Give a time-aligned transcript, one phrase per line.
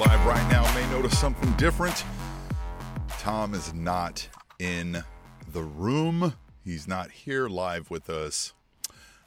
[0.00, 2.06] Live right now may notice something different.
[3.18, 4.26] Tom is not
[4.58, 5.04] in
[5.52, 6.32] the room.
[6.64, 8.54] He's not here live with us.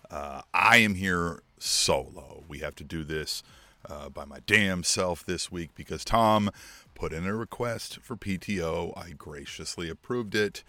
[0.09, 2.43] Uh, I am here solo.
[2.47, 3.43] We have to do this
[3.87, 6.49] uh, by my damn self this week because Tom
[6.95, 8.97] put in a request for PTO.
[8.97, 10.63] I graciously approved it.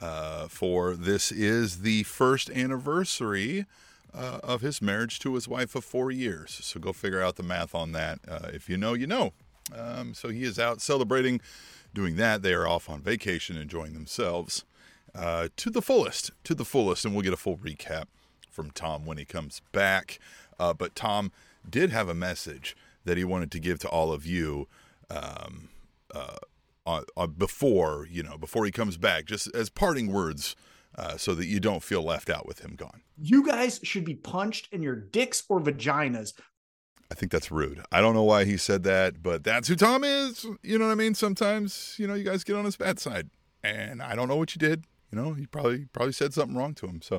[0.00, 3.66] Uh, for this is the first anniversary
[4.14, 6.58] uh, of his marriage to his wife of four years.
[6.62, 8.20] So go figure out the math on that.
[8.28, 9.32] Uh, if you know, you know.
[9.74, 11.40] Um, so he is out celebrating,
[11.94, 12.42] doing that.
[12.42, 14.64] They are off on vacation, enjoying themselves
[15.14, 17.04] uh, to the fullest, to the fullest.
[17.04, 18.04] And we'll get a full recap
[18.50, 20.18] from Tom when he comes back.
[20.58, 21.30] Uh, but Tom
[21.68, 24.66] did have a message that he wanted to give to all of you.
[25.08, 25.68] Um,
[26.14, 26.36] uh,
[27.16, 30.56] uh, before you know before he comes back, just as parting words,
[31.00, 33.00] uh, so that you don't feel left out with him gone.
[33.16, 36.34] You guys should be punched in your dicks or vaginas.
[37.10, 37.82] I think that's rude.
[37.90, 40.44] I don't know why he said that, but that's who Tom is.
[40.62, 41.14] You know what I mean?
[41.14, 43.30] Sometimes you know you guys get on his bad side,
[43.64, 44.84] and I don't know what you did.
[45.10, 47.00] You know, he probably probably said something wrong to him.
[47.02, 47.18] So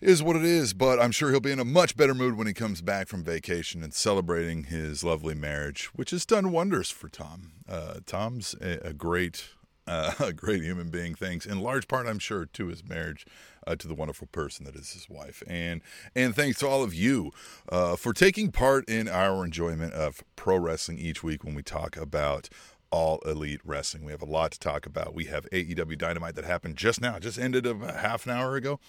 [0.00, 2.46] is what it is, but I'm sure he'll be in a much better mood when
[2.46, 7.08] he comes back from vacation and celebrating his lovely marriage, which has done wonders for
[7.08, 7.52] Tom.
[7.68, 9.48] Uh, Tom's a, a great,
[9.88, 13.26] uh, a great human being, thanks in large part, I'm sure, to his marriage,
[13.66, 15.80] uh, to the wonderful person that is his wife, and
[16.14, 17.32] and thanks to all of you
[17.70, 21.96] uh, for taking part in our enjoyment of pro wrestling each week when we talk
[21.96, 22.48] about
[22.90, 24.04] all elite wrestling.
[24.04, 25.14] We have a lot to talk about.
[25.14, 28.80] We have AEW Dynamite that happened just now, just ended a half an hour ago.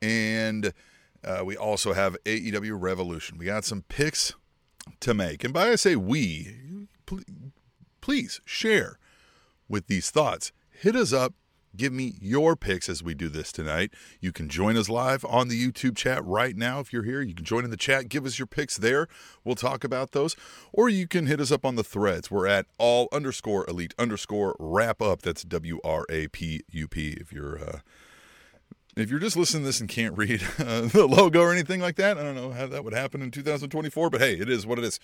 [0.00, 0.72] And
[1.24, 3.38] uh, we also have AEW Revolution.
[3.38, 4.34] We got some picks
[5.00, 5.44] to make.
[5.44, 6.56] And by I say we,
[8.00, 8.98] please share
[9.68, 10.52] with these thoughts.
[10.70, 11.34] Hit us up.
[11.76, 13.92] Give me your picks as we do this tonight.
[14.20, 17.20] You can join us live on the YouTube chat right now if you're here.
[17.20, 19.06] You can join in the chat, give us your picks there.
[19.44, 20.34] We'll talk about those.
[20.72, 22.30] Or you can hit us up on the threads.
[22.30, 25.22] We're at all underscore elite underscore wrap up.
[25.22, 27.78] That's W R A P U P if you're uh,
[28.96, 31.96] if you're just listening to this and can't read uh, the logo or anything like
[31.96, 34.78] that, I don't know how that would happen in 2024, but hey, it is what
[34.78, 34.98] it is.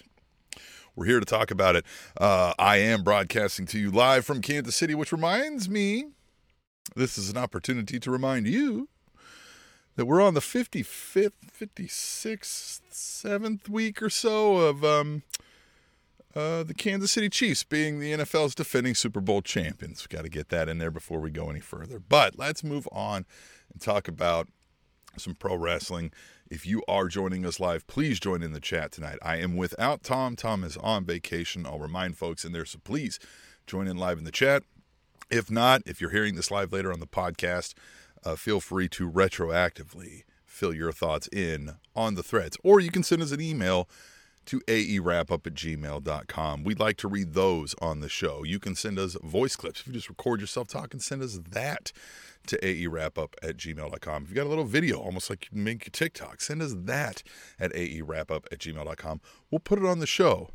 [0.96, 1.84] We're here to talk about it.
[2.20, 6.06] Uh, I am broadcasting to you live from Kansas City, which reminds me
[6.94, 8.88] this is an opportunity to remind you
[9.96, 15.24] that we're on the 55th, 56th, 7th week or so of um,
[16.36, 20.02] uh, the Kansas City Chiefs being the NFL's defending Super Bowl champions.
[20.02, 21.98] We've got to get that in there before we go any further.
[21.98, 23.26] But let's move on
[23.72, 24.48] and talk about
[25.16, 26.12] some pro wrestling.
[26.50, 29.18] If you are joining us live, please join in the chat tonight.
[29.22, 30.36] I am without Tom.
[30.36, 31.64] Tom is on vacation.
[31.64, 33.18] I'll remind folks in there, so please
[33.66, 34.62] join in live in the chat.
[35.30, 37.72] If not, if you're hearing this live later on the podcast,
[38.24, 43.02] uh, feel free to retroactively fill your thoughts in on the threads, or you can
[43.02, 43.88] send us an email
[44.46, 46.64] to aewrapup at gmail.com.
[46.64, 48.44] We'd like to read those on the show.
[48.44, 49.80] You can send us voice clips.
[49.80, 51.92] If you just record yourself talking, send us that
[52.46, 54.24] to aewrapup at gmail.com.
[54.24, 57.22] If you got a little video, almost like you make a TikTok, send us that
[57.58, 59.20] at aewrapup at gmail.com.
[59.50, 60.50] We'll put it on the show,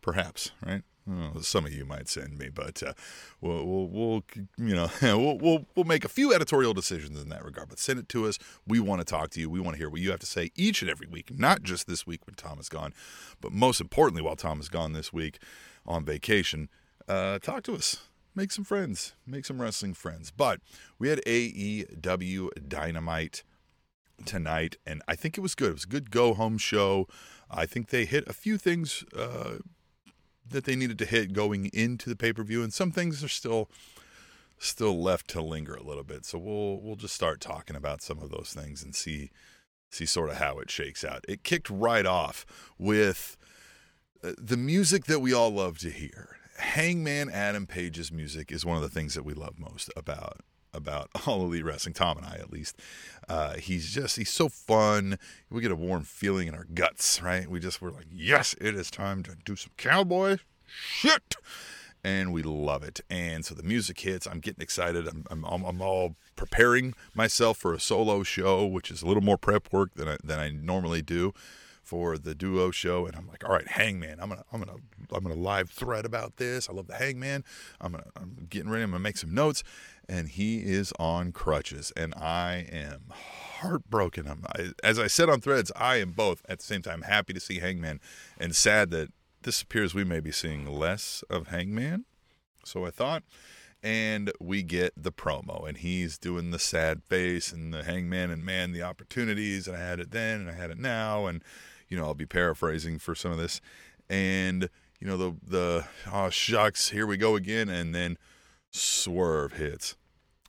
[0.00, 0.82] perhaps, right?
[1.10, 2.94] Oh, some of you might send me, but uh,
[3.40, 4.24] we'll, we'll, we'll,
[4.56, 7.68] you know, we'll, we'll, we'll make a few editorial decisions in that regard.
[7.68, 8.38] But send it to us.
[8.66, 9.50] We want to talk to you.
[9.50, 11.86] We want to hear what you have to say each and every week, not just
[11.86, 12.94] this week when Tom is gone,
[13.40, 15.38] but most importantly, while Tom is gone this week
[15.86, 16.68] on vacation.
[17.06, 17.98] Uh, talk to us
[18.34, 20.30] make some friends, make some wrestling friends.
[20.30, 20.60] But
[20.98, 23.44] we had AEW Dynamite
[24.24, 25.70] tonight, and I think it was good.
[25.70, 27.08] It was a good go home show.
[27.50, 29.58] I think they hit a few things uh,
[30.48, 33.28] that they needed to hit going into the pay per view, and some things are
[33.28, 33.68] still
[34.58, 36.24] still left to linger a little bit.
[36.24, 39.30] So we'll we'll just start talking about some of those things and see
[39.90, 41.24] see sort of how it shakes out.
[41.28, 42.44] It kicked right off
[42.78, 43.36] with
[44.22, 46.36] uh, the music that we all love to hear.
[46.58, 50.40] Hangman Adam Page's music is one of the things that we love most about
[50.74, 51.94] about all elite wrestling.
[51.94, 52.78] Tom and I, at least,
[53.28, 55.18] uh, he's just he's so fun.
[55.50, 57.48] We get a warm feeling in our guts, right?
[57.48, 61.36] We just we're like, yes, it is time to do some cowboy shit,
[62.02, 63.00] and we love it.
[63.08, 64.26] And so the music hits.
[64.26, 65.06] I'm getting excited.
[65.06, 69.38] I'm I'm, I'm all preparing myself for a solo show, which is a little more
[69.38, 71.32] prep work than I, than I normally do
[71.84, 74.78] for the duo show, and I'm like, all right, Hangman, I'm gonna I'm gonna
[75.12, 76.68] I'm gonna live thread about this.
[76.68, 77.44] I love the Hangman.
[77.80, 78.82] I'm gonna I'm getting ready.
[78.82, 79.62] I'm gonna make some notes,
[80.08, 83.12] and he is on crutches, and I am
[83.60, 84.28] heartbroken.
[84.28, 84.44] I'm
[84.82, 87.60] as I said on threads, I am both at the same time happy to see
[87.60, 88.00] Hangman
[88.38, 89.10] and sad that
[89.42, 92.04] this appears we may be seeing less of Hangman.
[92.64, 93.22] So I thought
[93.82, 98.42] and we get the promo and he's doing the sad face and the hangman and
[98.42, 101.44] man the opportunities and i had it then and i had it now and
[101.88, 103.60] you know, I'll be paraphrasing for some of this.
[104.08, 104.68] and
[105.00, 108.16] you know the the oh shucks, here we go again, and then
[108.76, 109.96] Swerve hits,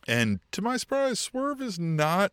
[0.07, 2.31] and to my surprise, Swerve is not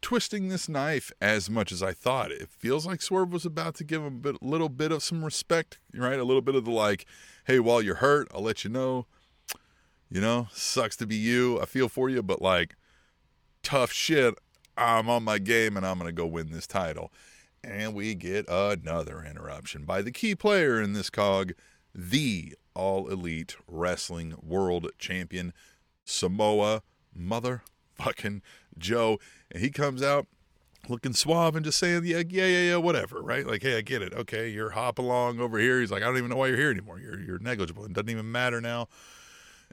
[0.00, 2.32] twisting this knife as much as I thought.
[2.32, 5.78] It feels like Swerve was about to give a bit, little bit of some respect,
[5.94, 6.18] right?
[6.18, 7.06] A little bit of the like,
[7.44, 9.06] hey, while you're hurt, I'll let you know.
[10.10, 11.60] You know, sucks to be you.
[11.60, 12.74] I feel for you, but like,
[13.62, 14.34] tough shit.
[14.76, 17.12] I'm on my game and I'm going to go win this title.
[17.62, 21.52] And we get another interruption by the key player in this cog,
[21.94, 25.52] the All Elite Wrestling World Champion,
[26.04, 26.82] Samoa
[27.18, 28.40] motherfucking
[28.78, 29.18] Joe.
[29.50, 30.26] And he comes out
[30.88, 33.46] looking suave and just saying, yeah, yeah, yeah, yeah, whatever, right?
[33.46, 34.12] Like, hey, I get it.
[34.12, 35.80] Okay, you're hop along over here.
[35.80, 36.98] He's like, I don't even know why you're here anymore.
[36.98, 37.84] You're you're negligible.
[37.84, 38.88] It doesn't even matter now.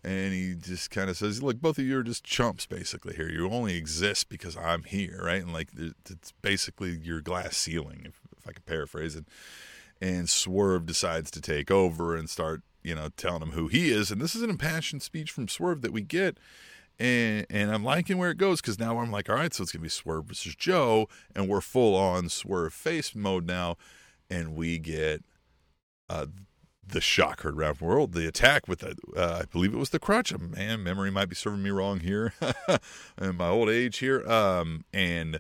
[0.04, 3.30] And he just kind of says, look, both of you are just chumps basically here.
[3.30, 5.42] You only exist because I'm here, right?
[5.42, 9.26] And like, it's basically your glass ceiling, if, if I can paraphrase it.
[10.00, 14.12] And Swerve decides to take over and start, you know, telling him who he is.
[14.12, 16.38] And this is an impassioned speech from Swerve that we get
[17.00, 19.72] and and I'm liking where it goes because now I'm like, all right, so it's
[19.72, 23.78] gonna be Swerve versus Joe, and we're full on Swerve face mode now,
[24.30, 25.24] and we get
[26.10, 26.26] uh,
[26.86, 30.38] the shocker the world, the attack with the, uh, I believe it was the crutch.
[30.38, 32.34] Man, memory might be serving me wrong here,
[33.22, 35.40] in my old age here, um, and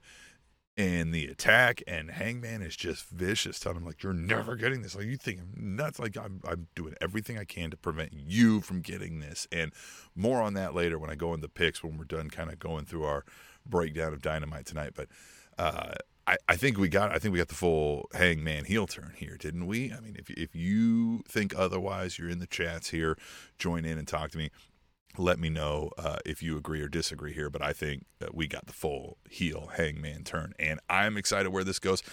[0.79, 3.59] and the attack and hangman is just vicious.
[3.59, 4.95] Telling him like you're never getting this.
[4.95, 5.99] Like you think i'm nuts.
[5.99, 9.45] Like I'm, I'm doing everything i can to prevent you from getting this.
[9.51, 9.73] And
[10.15, 12.59] more on that later when i go in the picks when we're done kind of
[12.59, 13.25] going through our
[13.65, 14.93] breakdown of dynamite tonight.
[14.95, 15.09] But
[15.57, 15.95] uh,
[16.25, 19.35] I, I think we got I think we got the full hangman heel turn here,
[19.35, 19.91] didn't we?
[19.91, 23.17] I mean, if if you think otherwise, you're in the chats here.
[23.57, 24.49] Join in and talk to me
[25.17, 27.49] let me know uh, if you agree or disagree here.
[27.49, 31.63] But I think that we got the full heel hangman turn, and I'm excited where
[31.63, 32.03] this goes.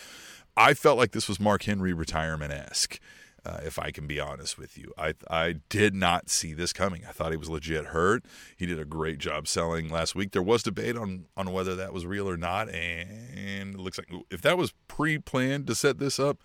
[0.56, 2.98] I felt like this was Mark Henry retirement esque.
[3.44, 7.04] Uh, if I can be honest with you, I I did not see this coming.
[7.08, 8.24] I thought he was legit hurt.
[8.56, 10.32] He did a great job selling last week.
[10.32, 14.10] There was debate on on whether that was real or not, and it looks like
[14.30, 16.38] if that was pre planned to set this up,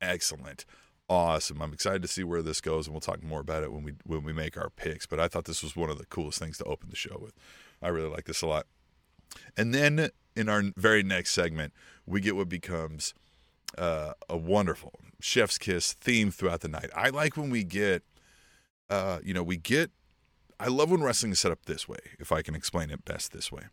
[0.00, 0.64] excellent
[1.08, 1.60] awesome.
[1.60, 3.92] I'm excited to see where this goes, and we'll talk more about it when we
[4.04, 5.06] when we make our picks.
[5.06, 7.34] But I thought this was one of the coolest things to open the show with.
[7.82, 8.66] I really like this a lot.
[9.56, 11.72] And then in our very next segment,
[12.06, 13.14] we get what becomes
[13.76, 16.90] uh, a wonderful chef's kiss theme throughout the night.
[16.94, 18.02] I like when we get,
[18.88, 19.90] uh, you know, we get.
[20.60, 21.98] I love when wrestling is set up this way.
[22.20, 23.64] If I can explain it best this way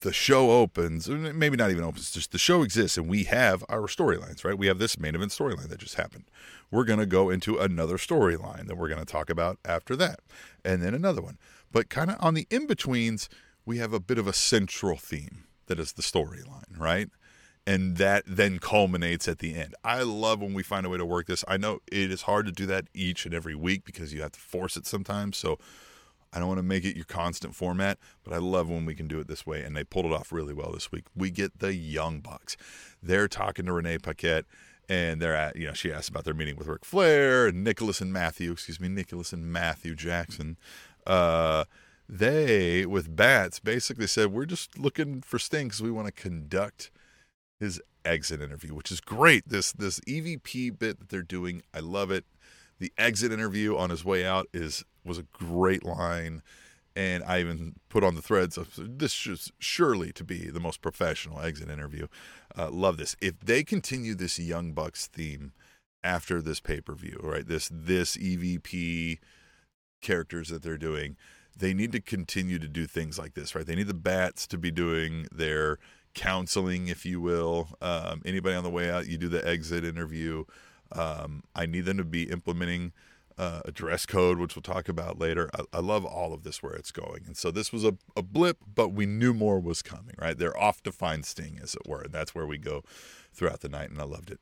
[0.00, 3.82] the show opens, maybe not even opens, just the show exists and we have our
[3.82, 4.56] storylines, right?
[4.56, 6.24] We have this main event storyline that just happened.
[6.70, 10.20] We're going to go into another storyline that we're going to talk about after that,
[10.64, 11.38] and then another one.
[11.72, 13.28] But kind of on the in betweens,
[13.64, 17.08] we have a bit of a central theme that is the storyline, right?
[17.66, 19.74] And that then culminates at the end.
[19.84, 21.44] I love when we find a way to work this.
[21.46, 24.32] I know it is hard to do that each and every week because you have
[24.32, 25.36] to force it sometimes.
[25.36, 25.58] So,
[26.32, 29.08] I don't want to make it your constant format, but I love when we can
[29.08, 29.62] do it this way.
[29.62, 31.04] And they pulled it off really well this week.
[31.14, 32.56] We get the Young Bucks.
[33.02, 34.44] They're talking to Renee Paquette,
[34.88, 38.00] and they're at, you know, she asked about their meeting with Ric Flair and Nicholas
[38.00, 40.58] and Matthew, excuse me, Nicholas and Matthew Jackson.
[41.06, 41.64] Uh,
[42.08, 46.90] they, with Bats, basically said, We're just looking for Sting because we want to conduct
[47.60, 49.48] his exit interview, which is great.
[49.48, 52.24] This this EVP bit that they're doing, I love it.
[52.78, 56.42] The exit interview on his way out is was a great line.
[56.94, 60.82] And I even put on the threads of this is surely to be the most
[60.82, 62.08] professional exit interview.
[62.56, 63.14] Uh, love this.
[63.20, 65.52] If they continue this Young Bucks theme
[66.02, 67.46] after this pay per view, right?
[67.46, 69.18] This this EVP
[70.00, 71.16] characters that they're doing,
[71.56, 73.66] they need to continue to do things like this, right?
[73.66, 75.78] They need the bats to be doing their
[76.14, 77.68] counseling, if you will.
[77.80, 80.44] Um, anybody on the way out, you do the exit interview.
[80.92, 82.92] Um, I need them to be implementing
[83.36, 85.48] uh, a dress code, which we'll talk about later.
[85.54, 87.22] I, I, love all of this where it's going.
[87.26, 90.36] And so this was a, a blip, but we knew more was coming, right?
[90.36, 92.02] They're off to find Sting, as it were.
[92.02, 92.82] And that's where we go
[93.32, 94.40] throughout the night, and I loved it.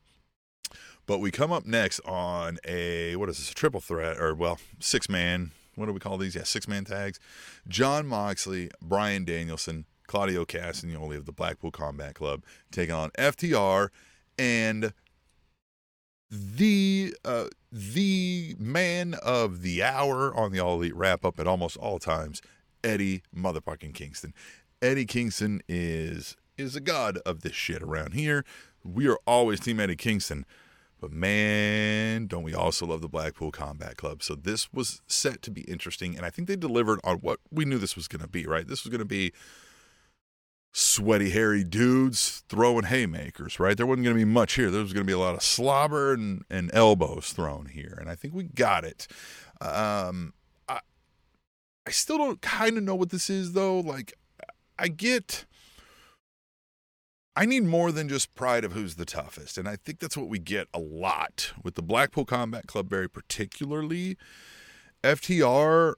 [1.05, 4.59] But we come up next on a, what is this, a triple threat, or well,
[4.79, 6.35] six man, what do we call these?
[6.35, 7.19] Yeah, six man tags.
[7.67, 13.89] Jon Moxley, Bryan Danielson, Claudio Castagnoli of the Blackpool Combat Club taking on FTR
[14.39, 14.93] and
[16.29, 21.77] the uh, the man of the hour on the All Elite wrap up at almost
[21.77, 22.41] all times,
[22.83, 24.33] Eddie motherfucking Kingston.
[24.81, 28.43] Eddie Kingston is is a god of this shit around here.
[28.83, 30.45] We are always Team Eddie Kingston.
[30.99, 34.23] But man, don't we also love the Blackpool Combat Club?
[34.23, 37.65] So this was set to be interesting, and I think they delivered on what we
[37.65, 38.47] knew this was going to be.
[38.47, 39.31] Right, this was going to be
[40.73, 43.75] sweaty, hairy dudes throwing haymakers, right?
[43.75, 44.69] There wasn't going to be much here.
[44.69, 47.97] There was going to be a lot of slobber and, and elbows thrown here.
[47.99, 49.07] And I think we got it.
[49.59, 50.33] Um,
[50.69, 50.79] I,
[51.85, 53.79] I still don't kind of know what this is, though.
[53.79, 54.13] Like,
[54.77, 55.45] I get.
[57.35, 59.59] I need more than just pride of who's the toughest.
[59.59, 63.07] And I think that's what we get a lot with the Blackpool Combat Club, very
[63.07, 64.17] particularly.
[65.03, 65.93] FTR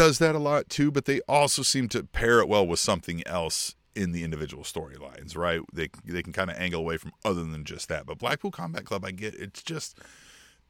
[0.00, 3.22] does that a lot too, but they also seem to pair it well with something
[3.26, 5.60] else in the individual storylines, right?
[5.74, 8.06] They they can kind of angle away from other than just that.
[8.06, 9.98] But Blackpool Combat Club, I get it's just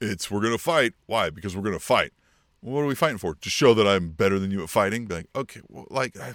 [0.00, 0.94] it's we're gonna fight.
[1.06, 1.30] Why?
[1.30, 2.12] Because we're gonna fight.
[2.60, 3.36] what are we fighting for?
[3.36, 5.06] To show that I'm better than you at fighting?
[5.06, 6.34] Be like, okay, well, like I,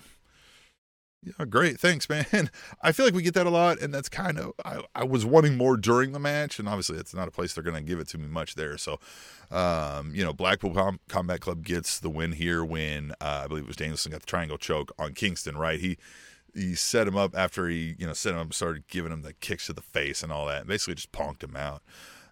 [1.26, 1.80] yeah, great.
[1.80, 2.26] Thanks, man.
[2.82, 5.26] I feel like we get that a lot, and that's kind of I, I was
[5.26, 8.00] wanting more during the match, and obviously it's not a place they're going to give
[8.00, 8.78] it to me much there.
[8.78, 9.00] So,
[9.52, 13.64] um, you know, Blackpool Com- Combat Club gets the win here when uh, I believe
[13.64, 15.58] it was Danielson got the triangle choke on Kingston.
[15.58, 15.80] Right?
[15.80, 15.98] He
[16.54, 19.34] he set him up after he you know set him up, started giving him the
[19.34, 21.82] kicks to the face and all that, and basically just punked him out.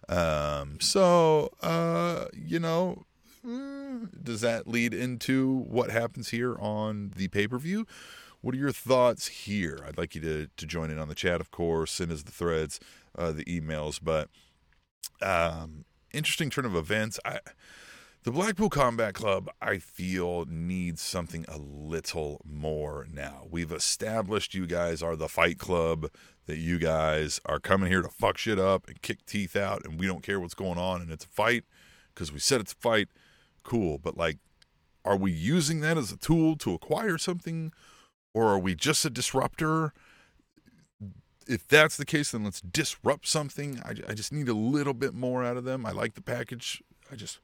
[0.08, 3.04] Um, so uh, you know,
[3.44, 7.86] mm, does that lead into what happens here on the pay per view?
[8.44, 9.78] What are your thoughts here?
[9.88, 12.30] I'd like you to, to join in on the chat, of course, send us the
[12.30, 12.78] threads,
[13.16, 13.98] uh, the emails.
[14.02, 14.28] But
[15.22, 17.18] um, interesting turn of events.
[17.24, 17.38] I,
[18.22, 23.46] the Blackpool Combat Club, I feel, needs something a little more now.
[23.50, 26.10] We've established you guys are the fight club,
[26.44, 29.98] that you guys are coming here to fuck shit up and kick teeth out, and
[29.98, 31.64] we don't care what's going on, and it's a fight
[32.12, 33.08] because we said it's a fight.
[33.62, 33.96] Cool.
[33.96, 34.36] But, like,
[35.02, 37.72] are we using that as a tool to acquire something?
[38.34, 39.92] Or are we just a disruptor?
[41.46, 43.80] If that's the case, then let's disrupt something.
[43.84, 45.86] I, I just need a little bit more out of them.
[45.86, 46.82] I like the package.
[47.10, 47.38] I just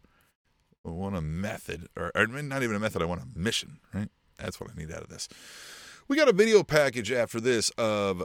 [0.84, 3.02] want a method, or, or not even a method.
[3.02, 4.08] I want a mission, right?
[4.38, 5.28] That's what I need out of this.
[6.08, 8.24] We got a video package after this of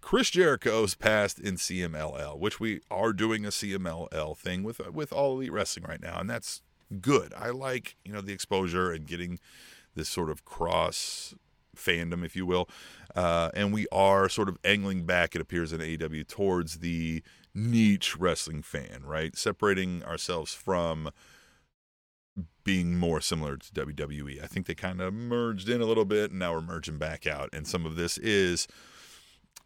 [0.00, 5.36] Chris Jericho's past in CMLL, which we are doing a CMLL thing with with all
[5.36, 6.62] elite wrestling right now, and that's
[7.00, 7.32] good.
[7.36, 9.38] I like you know the exposure and getting
[9.94, 11.34] this sort of cross
[11.76, 12.68] fandom, if you will.
[13.14, 17.22] Uh, and we are sort of angling back, it appears in AEW, towards the
[17.54, 19.36] niche wrestling fan, right?
[19.36, 21.10] Separating ourselves from
[22.64, 24.42] being more similar to WWE.
[24.42, 27.26] I think they kind of merged in a little bit, and now we're merging back
[27.26, 27.48] out.
[27.52, 28.66] And some of this is,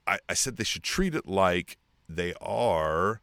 [0.06, 3.20] I, I said they should treat it like they are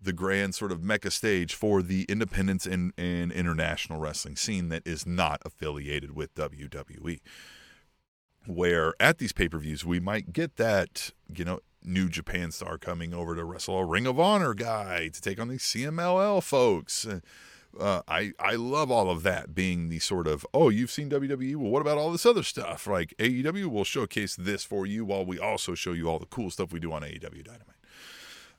[0.00, 4.86] the grand sort of mecca stage for the independence and, and international wrestling scene that
[4.86, 7.20] is not affiliated with WWE
[8.46, 12.78] where at these pay per views we might get that, you know, New Japan star
[12.78, 17.06] coming over to wrestle a Ring of Honor guy to take on these CMLL folks.
[17.78, 21.54] Uh, I I love all of that being the sort of oh you've seen WWE
[21.54, 25.24] well what about all this other stuff like AEW will showcase this for you while
[25.24, 27.76] we also show you all the cool stuff we do on AEW Dynamite.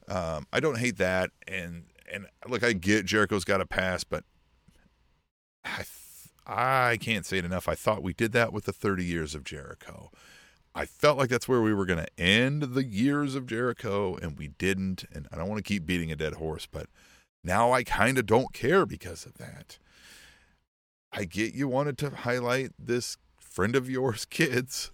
[0.07, 4.23] Um, I don't hate that and and look I get Jericho's got a pass but
[5.65, 5.83] I
[6.45, 7.67] I can't say it enough.
[7.67, 10.11] I thought we did that with the 30 years of Jericho.
[10.73, 14.37] I felt like that's where we were going to end the years of Jericho, and
[14.37, 15.03] we didn't.
[15.13, 16.87] And I don't want to keep beating a dead horse, but
[17.43, 19.77] now I kind of don't care because of that.
[21.11, 24.91] I get you wanted to highlight this friend of yours, kids,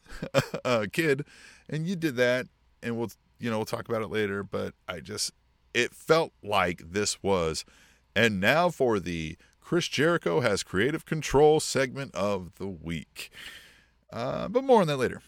[0.66, 1.26] uh, kid,
[1.70, 2.48] and you did that,
[2.82, 4.44] and we'll you know we'll talk about it later.
[4.44, 5.32] But I just
[5.76, 7.66] it felt like this was,
[8.16, 13.30] and now for the Chris Jericho has creative control segment of the week.
[14.14, 15.22] Uh, but more on that later.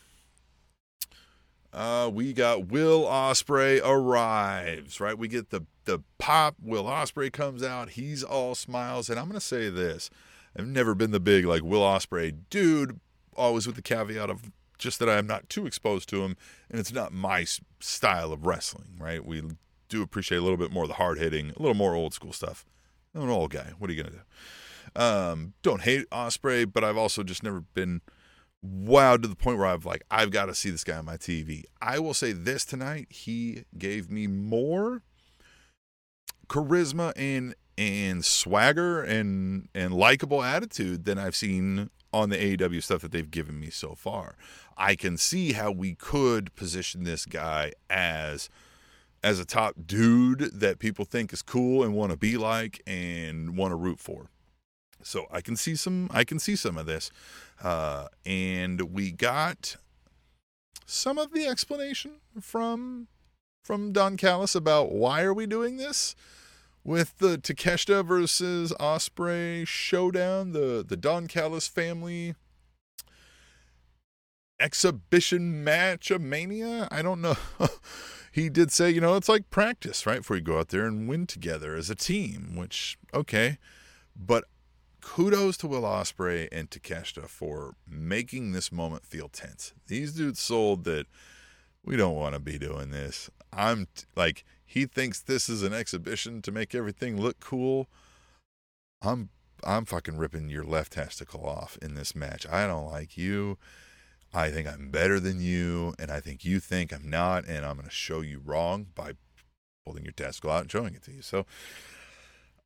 [1.73, 5.17] Uh, we got Will Ospreay arrives, right?
[5.17, 6.55] We get the the pop.
[6.61, 7.89] Will Ospreay comes out.
[7.89, 10.09] He's all smiles, and I'm gonna say this:
[10.57, 13.01] I've never been the big like Will Ospreay dude.
[13.35, 16.37] Always with the caveat of just that I'm not too exposed to him,
[16.71, 17.45] and it's not my
[17.81, 19.25] style of wrestling, right?
[19.25, 19.43] We
[19.89, 22.31] do appreciate a little bit more of the hard hitting, a little more old school
[22.31, 22.65] stuff.
[23.15, 23.73] I'm an old guy.
[23.77, 25.01] What are you gonna do?
[25.01, 28.01] Um, don't hate Ospreay, but I've also just never been
[28.65, 31.17] wowed to the point where I've like I've got to see this guy on my
[31.17, 31.63] TV.
[31.81, 35.03] I will say this tonight: he gave me more
[36.47, 43.01] charisma and and swagger and and likable attitude than I've seen on the AEW stuff
[43.01, 44.35] that they've given me so far.
[44.75, 48.49] I can see how we could position this guy as
[49.23, 53.57] as a top dude that people think is cool and want to be like and
[53.57, 54.29] want to root for.
[55.01, 57.11] So I can see some I can see some of this.
[57.63, 59.77] Uh, and we got
[60.85, 63.07] some of the explanation from
[63.63, 66.15] from Don Callis about why are we doing this
[66.83, 72.35] with the Takeshita versus Ospreay showdown, the the Don Callis family
[74.59, 76.87] exhibition match of mania.
[76.91, 77.37] I don't know.
[78.31, 80.19] he did say, you know, it's like practice, right?
[80.19, 83.57] Before you go out there and win together as a team, which, okay.
[84.15, 84.45] But
[85.01, 89.73] kudos to Will Ospreay and Takeshita for making this moment feel tense.
[89.87, 91.07] These dudes sold that
[91.83, 93.29] we don't want to be doing this.
[93.51, 97.87] I'm t- like, he thinks this is an exhibition to make everything look cool.
[99.01, 99.29] I'm
[99.63, 102.47] I'm fucking ripping your left testicle off in this match.
[102.47, 103.57] I don't like you.
[104.33, 107.75] I think I'm better than you, and I think you think I'm not, and I'm
[107.75, 109.13] going to show you wrong by
[109.85, 111.21] holding your testicle out and showing it to you.
[111.21, 111.45] So,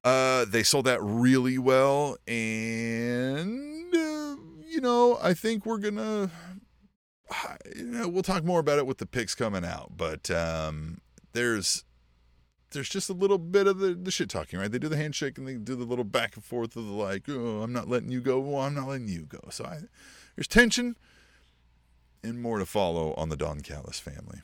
[0.03, 4.35] uh, they sold that really well, and uh,
[4.67, 6.29] you know, I think we're gonna.
[7.75, 10.99] You know, we'll talk more about it with the picks coming out, but um,
[11.31, 11.83] there's
[12.73, 14.71] there's just a little bit of the, the shit talking, right?
[14.71, 17.23] They do the handshake and they do the little back and forth of the like,
[17.29, 18.39] oh, I'm not letting you go.
[18.39, 19.39] Well, I'm not letting you go.
[19.49, 19.79] So I,
[20.35, 20.97] there's tension
[22.23, 24.41] and more to follow on the Don Callis family.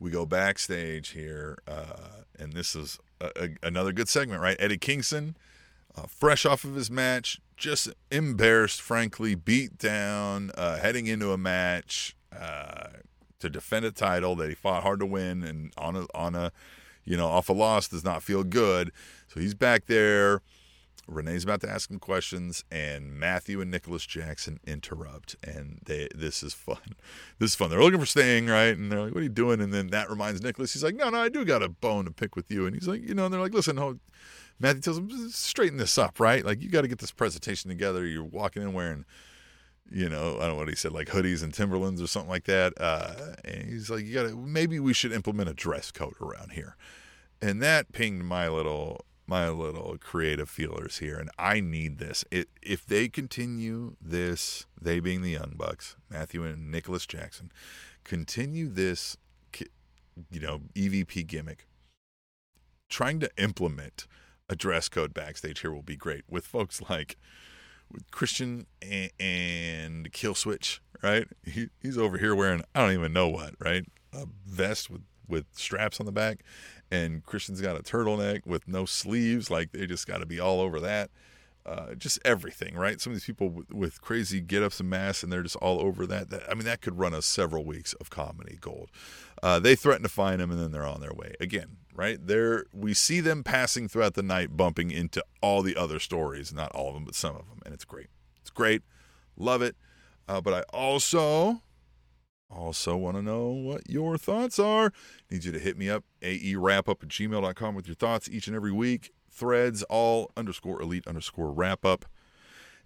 [0.00, 4.56] We go backstage here, uh, and this is a, a, another good segment, right?
[4.60, 5.36] Eddie Kingston,
[5.96, 11.38] uh, fresh off of his match, just embarrassed, frankly, beat down, uh, heading into a
[11.38, 12.88] match uh,
[13.40, 16.52] to defend a title that he fought hard to win, and on a on a
[17.04, 18.92] you know off a loss does not feel good.
[19.26, 20.42] So he's back there
[21.08, 26.42] Renee's about to ask him questions, and Matthew and Nicholas Jackson interrupt, and they this
[26.42, 26.78] is fun.
[27.38, 27.70] This is fun.
[27.70, 28.76] They're looking for Sting, right?
[28.76, 30.72] And they're like, "What are you doing?" And then that reminds Nicholas.
[30.72, 32.88] He's like, "No, no, I do got a bone to pick with you." And he's
[32.88, 34.00] like, "You know," and they're like, "Listen, hold."
[34.60, 36.44] Matthew tells him, "Straighten this up, right?
[36.44, 38.06] Like you got to get this presentation together.
[38.06, 39.04] You're walking in wearing."
[39.90, 42.44] you know, I don't know what he said, like hoodies and Timberlands or something like
[42.44, 42.74] that.
[42.78, 46.52] Uh, and he's like, you got to, maybe we should implement a dress code around
[46.52, 46.76] here.
[47.40, 52.24] And that pinged my little my little creative feelers here, and I need this.
[52.30, 57.52] It, if they continue this, they being the Young Bucks, Matthew and Nicholas Jackson,
[58.04, 59.18] continue this,
[60.30, 61.66] you know, EVP gimmick,
[62.88, 64.06] trying to implement
[64.48, 67.18] a dress code backstage here will be great with folks like
[67.92, 71.26] with Christian and, and Killswitch, right?
[71.44, 73.84] He, he's over here wearing I don't even know what, right?
[74.14, 76.42] A vest with with straps on the back,
[76.90, 79.50] and Christian's got a turtleneck with no sleeves.
[79.50, 81.10] Like they just got to be all over that.
[81.66, 82.98] Uh, just everything, right?
[82.98, 85.80] Some of these people with, with crazy get ups and masks, and they're just all
[85.80, 86.30] over that.
[86.30, 86.50] that.
[86.50, 88.90] I mean, that could run us several weeks of comedy gold.
[89.42, 92.26] Uh, they threaten to find him, and then they're on their way again, right?
[92.26, 96.72] There, we see them passing throughout the night, bumping into all the other stories, not
[96.72, 98.08] all of them, but some of them, and it's great.
[98.40, 98.80] It's great,
[99.36, 99.76] love it.
[100.26, 101.60] Uh, but I also
[102.50, 104.92] also, want to know what your thoughts are.
[105.30, 108.72] Need you to hit me up, aewrapup at gmail.com with your thoughts each and every
[108.72, 109.12] week.
[109.30, 112.06] Threads, all underscore elite underscore wrap up.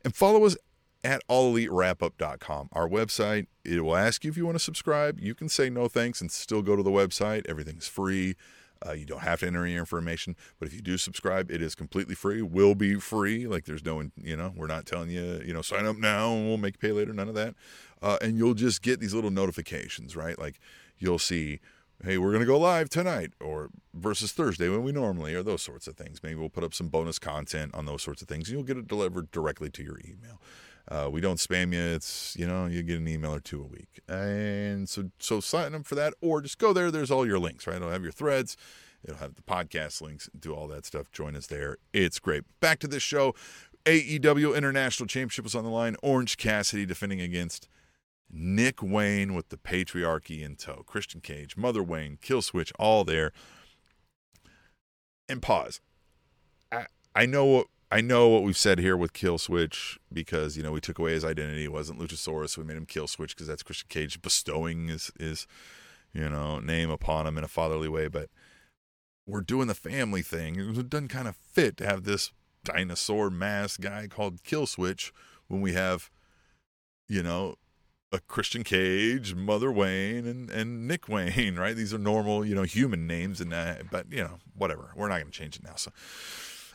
[0.05, 0.57] And follow us
[1.05, 2.69] at allelitewrapup.com.
[2.73, 5.21] Our website, it will ask you if you want to subscribe.
[5.21, 7.49] You can say no thanks and still go to the website.
[7.49, 8.35] Everything's free.
[8.85, 11.77] Uh, you don't have to enter your information, but if you do subscribe, it is
[11.77, 12.43] completely free.
[12.43, 13.47] Will be free.
[13.47, 16.49] Like there's no, you know, we're not telling you, you know, sign up now and
[16.49, 17.13] we'll make you pay later.
[17.13, 17.55] None of that.
[18.03, 20.39] Uh, and you'll just get these little notifications, right?
[20.39, 20.59] Like
[20.99, 21.61] you'll see,
[22.05, 25.87] hey, we're gonna go live tonight, or versus Thursday when we normally, or those sorts
[25.87, 26.23] of things.
[26.23, 28.49] Maybe we'll put up some bonus content on those sorts of things.
[28.49, 30.41] And you'll get it delivered directly to your email.
[30.89, 31.81] Uh, we don't spam you.
[31.81, 35.75] It's you know you get an email or two a week, and so so sign
[35.75, 36.91] up for that, or just go there.
[36.91, 37.77] There's all your links, right?
[37.77, 38.57] It'll have your threads,
[39.05, 41.11] it'll have the podcast links, do all that stuff.
[41.13, 41.77] Join us there.
[41.93, 42.43] It's great.
[42.61, 43.35] Back to this show.
[43.85, 45.97] AEW International Championship was on the line.
[46.03, 47.69] Orange Cassidy defending against
[48.33, 50.83] Nick Wayne with the patriarchy in tow.
[50.87, 53.33] Christian Cage, Mother Wayne, Killswitch, all there.
[55.29, 55.81] And pause.
[56.73, 60.63] I I know what I know what we've said here with Kill Switch because you
[60.63, 61.65] know we took away his identity.
[61.65, 62.51] It wasn't Luchasaurus.
[62.51, 65.47] So we made him Kill Switch because that's Christian Cage bestowing his his
[66.15, 68.09] you know name upon him in a fatherly way.
[68.09, 68.31] But
[69.27, 70.59] we're doing the family thing.
[70.59, 72.33] It doesn't kind of fit to have this
[72.65, 75.13] dinosaur mask guy called Kill Switch
[75.49, 76.11] when we have
[77.09, 77.57] you know
[78.21, 81.57] Christian Cage, Mother Wayne, and and Nick Wayne.
[81.63, 81.77] Right?
[81.77, 84.93] These are normal you know human names, and uh, but you know whatever.
[84.97, 85.77] We're not going to change it now.
[85.77, 85.91] So.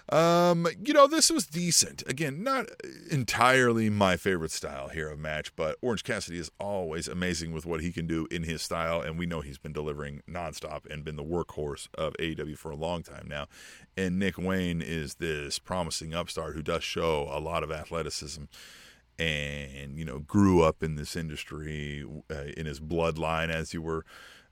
[0.09, 2.01] Um, you know, this was decent.
[2.07, 2.67] Again, not
[3.11, 7.81] entirely my favorite style here of match, but Orange Cassidy is always amazing with what
[7.81, 11.17] he can do in his style, and we know he's been delivering nonstop and been
[11.17, 13.47] the workhorse of AEW for a long time now.
[13.97, 18.45] And Nick Wayne is this promising upstart who does show a lot of athleticism
[19.19, 24.05] and you know grew up in this industry uh, in his bloodline as you were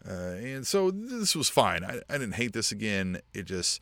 [0.08, 3.82] uh, and so this was fine I, I didn't hate this again it just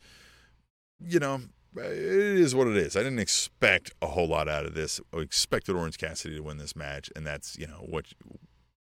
[1.00, 1.40] you know
[1.76, 2.96] it is what it is.
[2.96, 5.00] I didn't expect a whole lot out of this.
[5.12, 8.06] I expected Orange Cassidy to win this match, and that's you know what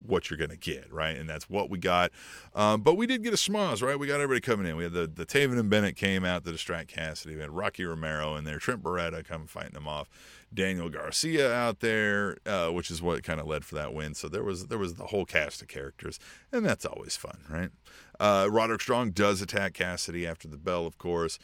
[0.04, 1.16] what you're going to get, right?
[1.16, 2.10] And that's what we got.
[2.54, 3.98] Um, but we did get a schmoz, right?
[3.98, 4.76] We got everybody coming in.
[4.76, 7.34] We had the, the Taven and Bennett came out to distract Cassidy.
[7.34, 10.08] We had Rocky Romero in there, Trent Beretta come fighting them off,
[10.52, 14.14] Daniel Garcia out there, uh, which is what kind of led for that win.
[14.14, 16.18] So there was there was the whole cast of characters,
[16.50, 17.70] and that's always fun, right?
[18.18, 21.38] Uh, Roderick Strong does attack Cassidy after the bell, of course.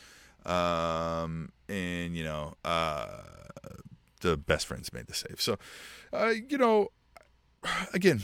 [0.45, 3.09] Um, and, you know, uh,
[4.21, 5.41] the best friends made the save.
[5.41, 5.57] So,
[6.13, 6.89] uh, you know,
[7.93, 8.23] again,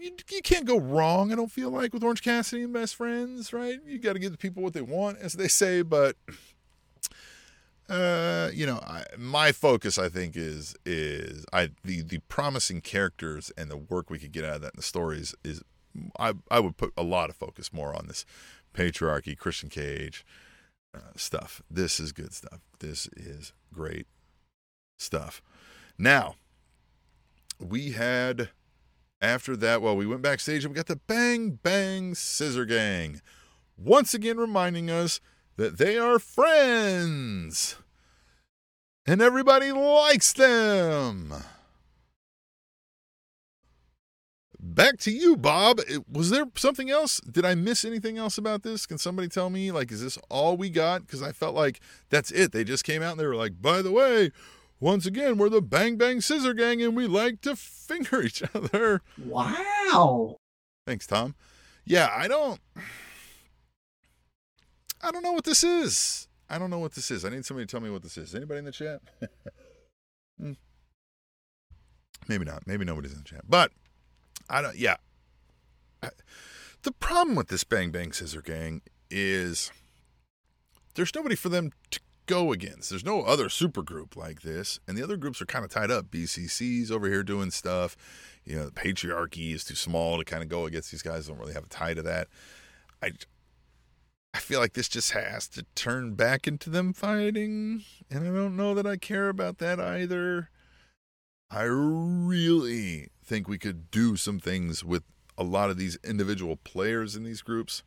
[0.00, 1.32] you, you, can't go wrong.
[1.32, 3.78] I don't feel like with Orange Cassidy and Best Friends, right?
[3.86, 5.82] You got to give the people what they want, as they say.
[5.82, 6.16] But
[7.88, 13.52] uh, you know, I, my focus, I think, is is I the the promising characters
[13.56, 15.62] and the work we could get out of that in the stories is
[16.18, 18.24] I I would put a lot of focus more on this
[18.74, 20.24] patriarchy, Christian Cage
[20.94, 21.62] uh, stuff.
[21.70, 22.60] This is good stuff.
[22.78, 24.06] This is great
[24.98, 25.42] stuff.
[25.98, 26.34] Now,
[27.60, 28.48] we had
[29.24, 33.20] after that, well, we went backstage and we got the Bang Bang Scissor Gang.
[33.76, 35.20] Once again, reminding us
[35.56, 37.76] that they are friends
[39.06, 41.34] and everybody likes them.
[44.66, 45.80] Back to you, Bob.
[46.10, 47.20] Was there something else?
[47.20, 48.86] Did I miss anything else about this?
[48.86, 49.70] Can somebody tell me?
[49.70, 51.02] Like, is this all we got?
[51.02, 52.52] Because I felt like that's it.
[52.52, 54.30] They just came out and they were like, by the way,
[54.84, 59.00] once again, we're the Bang Bang Scissor Gang and we like to finger each other.
[59.16, 60.36] Wow.
[60.86, 61.34] Thanks, Tom.
[61.86, 62.60] Yeah, I don't.
[65.02, 66.28] I don't know what this is.
[66.50, 67.24] I don't know what this is.
[67.24, 68.34] I need somebody to tell me what this is.
[68.34, 69.00] Anybody in the chat?
[70.38, 70.52] hmm.
[72.28, 72.66] Maybe not.
[72.66, 73.44] Maybe nobody's in the chat.
[73.48, 73.72] But
[74.50, 74.76] I don't.
[74.76, 74.96] Yeah.
[76.02, 76.10] I,
[76.82, 79.72] the problem with this Bang Bang Scissor Gang is
[80.94, 82.90] there's nobody for them to go against.
[82.90, 85.90] There's no other super group like this, and the other groups are kind of tied
[85.90, 86.10] up.
[86.10, 87.96] BCC's over here doing stuff.
[88.44, 91.26] You know, the patriarchy is too small to kind of go against these guys.
[91.26, 92.28] Don't really have a tie to that.
[93.02, 93.12] I,
[94.32, 98.56] I feel like this just has to turn back into them fighting, and I don't
[98.56, 100.50] know that I care about that either.
[101.50, 105.04] I really think we could do some things with
[105.36, 107.82] a lot of these individual players in these groups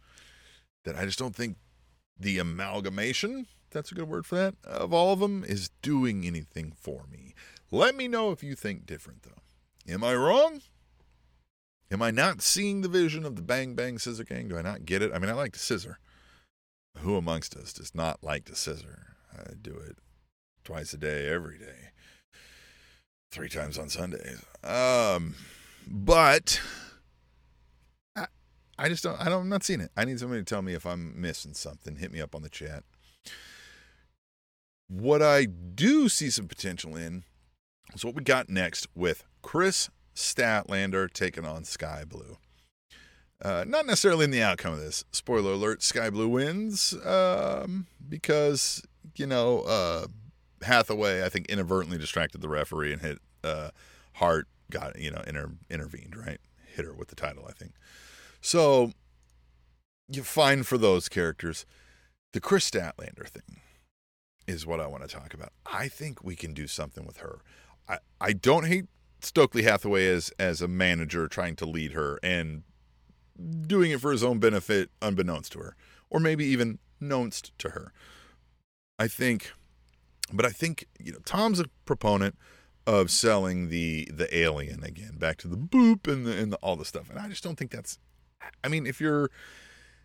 [0.85, 1.57] that I just don't think
[2.19, 6.73] the amalgamation that's a good word for that, of all of them is doing anything
[6.75, 7.35] for me.
[7.69, 9.93] Let me know if you think different, though.
[9.93, 10.61] Am I wrong?
[11.91, 14.47] Am I not seeing the vision of the Bang Bang Scissor Gang?
[14.47, 15.11] Do I not get it?
[15.13, 15.99] I mean, I like to scissor.
[16.97, 19.15] Who amongst us does not like to scissor?
[19.31, 19.97] I do it
[20.63, 21.91] twice a day, every day,
[23.31, 24.43] three times on Sundays.
[24.63, 25.35] Um,
[25.87, 26.59] but
[28.15, 28.25] I,
[28.79, 29.21] I just don't.
[29.21, 29.43] I don't.
[29.43, 29.91] I'm not seeing it.
[29.95, 31.97] I need somebody to tell me if I'm missing something.
[31.97, 32.83] Hit me up on the chat.
[34.87, 37.23] What I do see some potential in
[37.93, 42.37] is what we got next with Kris Statlander taking on Skye Blue.
[43.41, 45.03] Uh, not necessarily in the outcome of this.
[45.11, 48.81] Spoiler alert: Skye Blue wins um, because
[49.15, 50.07] you know uh,
[50.63, 53.69] Hathaway, I think, inadvertently distracted the referee and hit uh,
[54.13, 54.47] Hart.
[54.71, 57.45] Got you know inter- intervened right, hit her with the title.
[57.47, 57.73] I think
[58.41, 58.91] so.
[60.09, 61.65] You fine for those characters.
[62.33, 63.61] The Kris Statlander thing
[64.47, 65.51] is what I want to talk about.
[65.65, 67.41] I think we can do something with her.
[67.87, 68.85] I, I don't hate
[69.21, 72.63] Stokely Hathaway as as a manager trying to lead her and
[73.67, 75.75] doing it for his own benefit unbeknownst to her.
[76.09, 77.91] Or maybe even knownst to her.
[78.97, 79.51] I think
[80.31, 82.35] but I think, you know, Tom's a proponent
[82.85, 86.75] of selling the the alien again, back to the boop and the and the, all
[86.75, 87.09] the stuff.
[87.09, 87.99] And I just don't think that's
[88.63, 89.29] I mean, if you're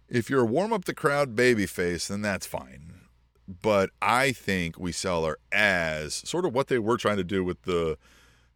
[0.08, 3.01] if you're a warm up the crowd baby face, then that's fine
[3.48, 7.44] but I think we sell her as sort of what they were trying to do
[7.44, 7.98] with the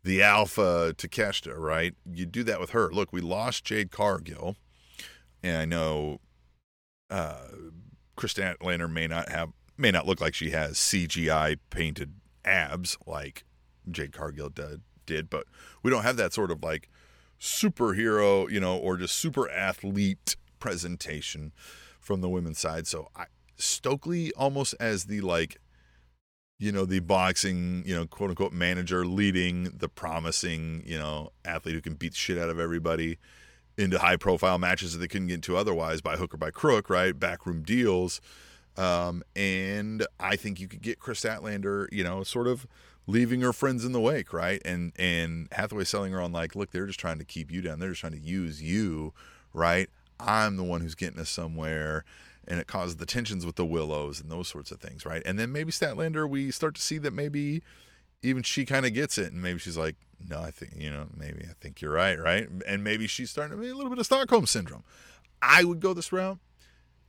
[0.04, 1.92] the alpha Takeshita, right?
[2.08, 2.90] You do that with her.
[2.92, 4.56] Look, we lost Jade Cargill,
[5.42, 6.20] and I know
[7.10, 7.48] uh,
[8.14, 13.44] Kris Statlander may not have may not look like she has CGI painted abs like
[13.90, 15.46] Jade Cargill did, did, but
[15.82, 16.88] we don't have that sort of like
[17.40, 21.52] superhero, you know, or just super athlete presentation
[22.00, 22.86] from the women's side.
[22.86, 25.58] So I, Stokely almost as the like
[26.58, 31.74] you know the boxing you know quote unquote manager leading the promising you know athlete
[31.74, 33.18] who can beat the shit out of everybody
[33.76, 36.88] into high profile matches that they couldn't get into otherwise by hook or by crook
[36.88, 37.18] right?
[37.18, 38.20] Backroom deals.
[38.78, 42.66] Um, and i think you could get Kris Statlander you know sort of
[43.06, 44.60] leaving her friends in the wake right?
[44.64, 47.78] And and hathaway selling her on like look they're just trying to keep you down.
[47.78, 49.12] They're just trying to use you
[49.52, 49.88] right?
[50.18, 52.04] I'm the one who's getting us somewhere
[52.46, 55.22] and it causes the tensions with the Willows and those sorts of things, right?
[55.24, 57.62] And then maybe Statlander, we start to see that maybe
[58.22, 61.06] even she kind of gets it, and maybe she's like, no, I think you know,
[61.16, 62.48] maybe I think you're right, right?
[62.66, 64.84] And maybe she's starting to be a little bit of Stockholm syndrome.
[65.42, 66.38] I would go this route.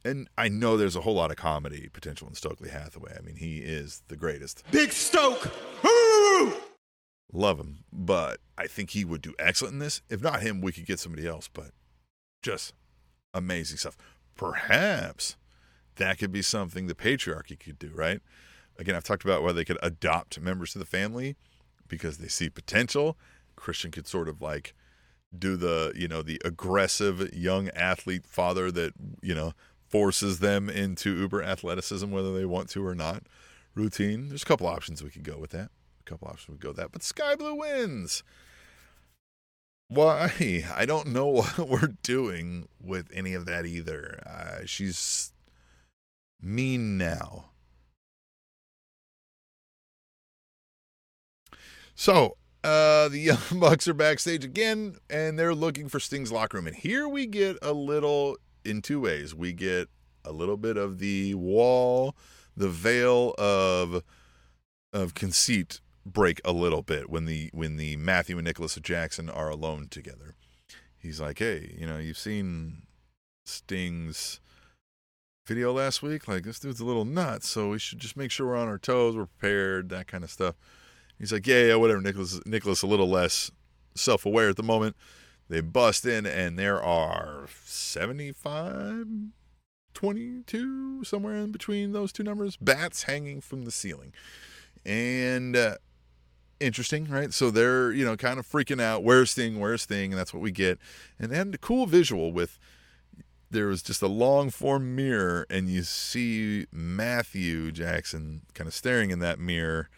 [0.05, 3.15] And I know there's a whole lot of comedy potential in Stokely Hathaway.
[3.17, 4.63] I mean, he is the greatest.
[4.71, 5.51] Big Stoke!
[7.33, 10.01] Love him, but I think he would do excellent in this.
[10.09, 11.71] If not him, we could get somebody else, but
[12.41, 12.73] just
[13.33, 13.97] amazing stuff.
[14.37, 15.35] Perhaps
[15.95, 18.21] that could be something the patriarchy could do, right?
[18.77, 21.35] Again, I've talked about why they could adopt members of the family
[21.87, 23.17] because they see potential.
[23.55, 24.73] Christian could sort of like
[25.37, 29.53] do the, you know, the aggressive young athlete father that, you know,
[29.87, 33.23] forces them into uber athleticism, whether they want to or not.
[33.73, 34.29] Routine.
[34.29, 35.69] There's a couple options we could go with that.
[36.01, 36.91] A couple options we could go with that.
[36.91, 38.23] But Skye Blue wins.
[39.89, 40.65] Why?
[40.75, 44.21] I don't know what we're doing with any of that either.
[44.25, 45.31] Uh, she's
[46.41, 47.45] mean now.
[51.95, 53.19] So, uh, the
[53.51, 56.67] Young Bucks are backstage again, and they're looking for Sting's locker room.
[56.67, 59.33] And here we get a little in two ways.
[59.33, 59.87] We get
[60.23, 62.15] a little bit of the wall,
[62.55, 64.03] the veil of
[64.93, 65.79] of conceit
[66.13, 70.35] break a little bit when the when the Matthew and Nicholas Jackson are alone together.
[70.97, 72.83] He's like, "Hey, you know, you've seen
[73.45, 74.39] Sting's
[75.45, 76.27] video last week.
[76.27, 78.77] Like, this dude's a little nuts, so we should just make sure we're on our
[78.77, 80.55] toes, we're prepared, that kind of stuff."
[81.19, 83.51] He's like, "Yeah, yeah, whatever." Nicholas Nicholas a little less
[83.95, 84.95] self-aware at the moment.
[85.49, 89.07] They bust in, and there are 75,
[89.93, 94.13] 22, somewhere in between those two numbers, bats hanging from the ceiling.
[94.85, 95.75] And uh,
[96.59, 97.33] interesting, right?
[97.33, 99.03] So they're, you know, kind of freaking out.
[99.03, 100.79] Where's Sting, Where's Sting, And that's what we get.
[101.19, 102.59] And then a cool visual with
[103.49, 109.09] there was just a long form mirror, and you see Matthew Jackson kind of staring
[109.09, 109.89] in that mirror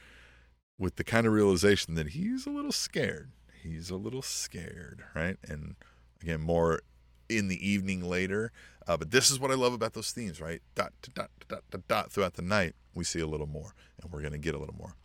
[0.77, 5.37] with the kind of realization that he's a little scared he's a little scared, right?
[5.47, 5.75] And
[6.21, 6.81] again, more
[7.27, 8.51] in the evening later.
[8.87, 10.61] Uh, but this is what I love about those themes, right?
[10.75, 14.11] Dot Dot, dot, dot, dot, dot, throughout the night, we see a little more, and
[14.11, 14.95] we're going to get a little more.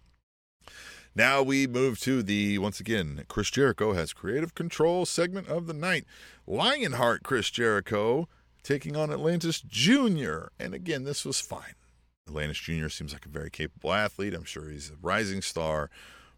[1.15, 5.75] Now we move to the, once again, Chris Jericho has creative control segment of the
[5.75, 6.05] night.
[6.47, 8.29] Lionheart Chris Jericho
[8.63, 10.47] taking on Atlantis Jr.
[10.59, 11.75] And again, this was fine.
[12.27, 12.89] Atlantis Jr.
[12.89, 14.35] seems like a very capable athlete.
[14.35, 15.91] I'm sure he's a rising star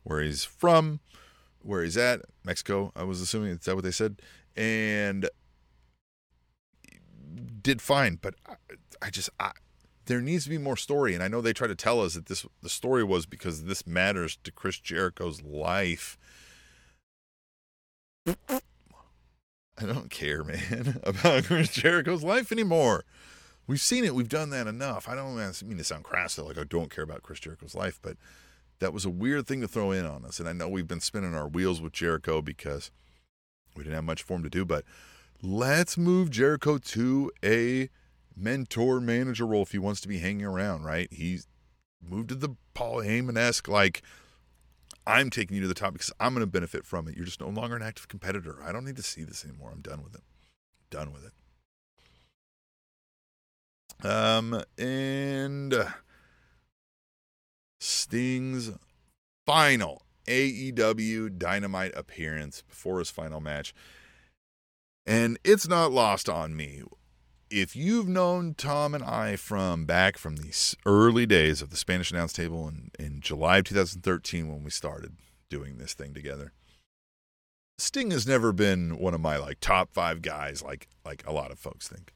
[0.03, 1.01] where he's from
[1.67, 2.93] where he's at, Mexico.
[2.95, 4.21] I was assuming is that what they said,
[4.57, 5.29] and
[7.61, 8.19] did fine.
[8.21, 8.55] But I,
[9.03, 9.53] I just I,
[10.07, 12.27] there needs to be more story, and I know they try to tell us that
[12.27, 16.17] this the story was because this matters to Chris Jericho's life.
[18.27, 23.05] I don't care, man, about Chris Jericho's life anymore.
[23.67, 24.15] We've seen it.
[24.15, 25.09] We've done that enough.
[25.09, 28.17] I don't mean to sound crass, like I don't care about Chris Jericho's life, but
[28.79, 30.39] that was a weird thing to throw in on us.
[30.39, 32.91] And I know we've been spinning our wheels with Jericho because
[33.75, 34.85] we didn't have much for him to do, but
[35.43, 37.89] let's move Jericho to a
[38.37, 41.09] mentor manager role if he wants to be hanging around, right?
[41.11, 41.47] He's
[42.03, 44.03] moved to the Paul Heyman esque, like,
[45.07, 47.17] I'm taking you to the top because I'm going to benefit from it.
[47.17, 48.59] You're just no longer an active competitor.
[48.63, 49.71] I don't need to see this anymore.
[49.73, 50.23] I'm done with it.
[50.91, 51.33] Done with it.
[54.05, 55.75] Um, and
[57.81, 58.73] Sting's
[59.47, 63.75] final AEW Dynamite appearance before his final match.
[65.07, 66.83] And it's not lost on me.
[67.51, 70.53] If you've known Tom and I from back from the
[70.85, 75.17] early days of the Spanish announce table in, in July of 2013 when we started
[75.49, 76.53] doing this thing together,
[77.79, 81.53] Sting has never been one of my like top five guys like like a lot
[81.53, 82.13] of folks think.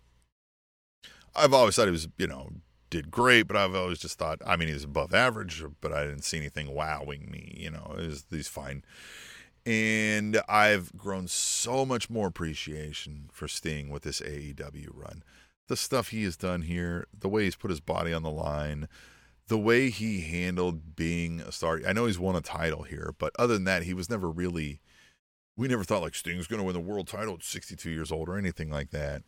[1.34, 2.50] I've always thought he was, you know,
[2.90, 6.06] did great, but I've always just thought, I mean, he was above average, but I
[6.06, 7.54] didn't see anything wowing me.
[7.56, 8.82] You know, was, he's fine.
[9.70, 15.22] And I've grown so much more appreciation for Sting with this AEW run.
[15.68, 18.88] The stuff he has done here, the way he's put his body on the line,
[19.46, 21.80] the way he handled being a star.
[21.86, 24.80] I know he's won a title here, but other than that, he was never really.
[25.56, 28.28] We never thought like Sting's going to win the world title at 62 years old
[28.28, 29.22] or anything like that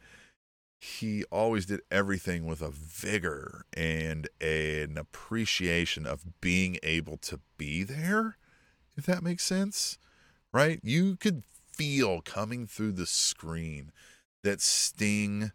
[0.85, 7.85] he always did everything with a vigor and an appreciation of being able to be
[7.85, 8.37] there,
[8.97, 9.97] if that makes sense.
[10.53, 10.81] Right?
[10.83, 13.91] You could feel coming through the screen
[14.45, 15.53] that Sting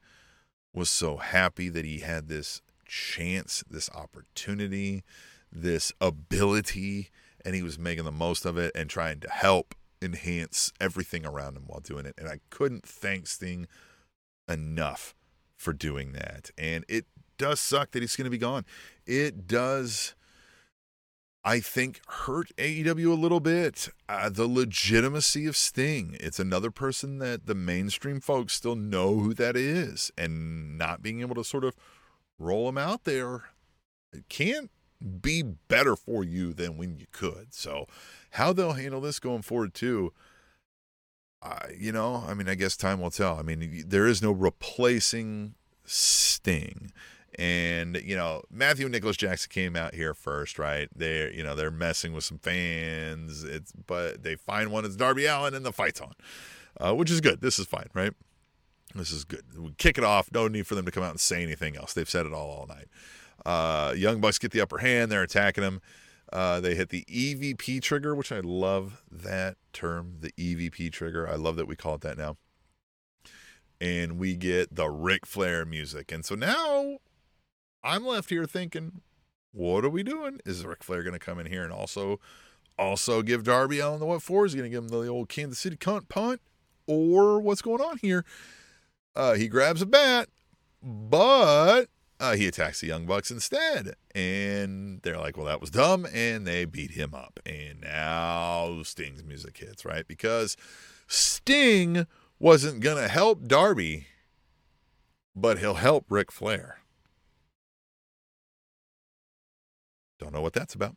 [0.73, 5.03] was so happy that he had this chance, this opportunity,
[5.51, 7.09] this ability,
[7.45, 11.57] and he was making the most of it and trying to help enhance everything around
[11.57, 12.15] him while doing it.
[12.17, 13.67] And I couldn't thank Sting
[14.47, 15.15] enough
[15.55, 16.51] for doing that.
[16.57, 17.05] And it
[17.37, 18.65] does suck that he's going to be gone.
[19.05, 20.15] It does,
[21.47, 23.87] I think, hurt AEW a little bit.
[24.09, 26.17] Uh, the legitimacy of Sting.
[26.19, 30.11] It's another person that the mainstream folks still know who that is.
[30.17, 31.73] And not being able to sort of
[32.37, 33.45] roll him out there
[34.11, 34.71] it can't
[35.21, 37.53] be better for you than when you could.
[37.53, 37.87] So,
[38.31, 40.11] how they'll handle this going forward, too.
[41.77, 43.39] You know, I mean, I guess time will tell.
[43.39, 45.55] I mean, there is no replacing
[45.85, 46.91] Sting.
[47.37, 50.89] And, you know, Matthew Nicholas Jackson came out here first, right?
[50.95, 53.43] They're, you know, they're messing with some fans.
[53.43, 56.13] It's, but they find one, it's Darby Allin, and the fight's on,
[56.79, 57.41] uh, which is good.
[57.41, 58.13] This is fine, right?
[58.95, 59.43] This is good.
[59.55, 60.29] We kick it off.
[60.33, 61.93] No need for them to come out and say anything else.
[61.93, 62.87] They've said it all all night.
[63.45, 65.11] Uh, Young Bucks get the upper hand.
[65.11, 65.81] They're attacking them.
[66.33, 71.29] Uh, they hit the EVP trigger, which I love that term, the EVP trigger.
[71.29, 72.37] I love that we call it that now.
[73.79, 76.11] And we get the Ric Flair music.
[76.11, 76.97] And so now
[77.83, 79.01] I'm left here thinking,
[79.51, 80.39] what are we doing?
[80.45, 82.19] Is Ric Flair going to come in here and also
[82.77, 84.45] also give Darby Allin the what for?
[84.45, 86.41] Is he going to give him the old Kansas City cunt punt?
[86.85, 88.23] Or what's going on here?
[89.15, 90.29] Uh, he grabs a bat,
[90.81, 91.87] but
[92.19, 93.95] uh, he attacks the Young Bucks instead.
[94.15, 96.07] And they're like, well, that was dumb.
[96.13, 97.39] And they beat him up.
[97.45, 100.07] And now Sting's music hits, right?
[100.07, 100.55] Because
[101.07, 102.07] Sting
[102.39, 104.07] wasn't going to help Darby,
[105.35, 106.79] but he'll help Ric Flair.
[110.37, 110.95] Know what that's about.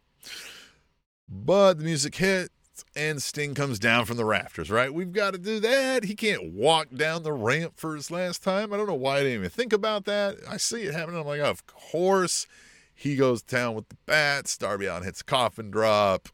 [1.28, 2.50] But the music hits
[2.96, 4.92] and Sting comes down from the rafters, right?
[4.92, 6.04] We've got to do that.
[6.04, 8.72] He can't walk down the ramp for his last time.
[8.72, 10.36] I don't know why I didn't even think about that.
[10.48, 11.20] I see it happening.
[11.20, 12.46] I'm like, oh, of course.
[12.94, 14.58] He goes down with the bats.
[14.58, 16.28] Darby Allin hits coffin drop.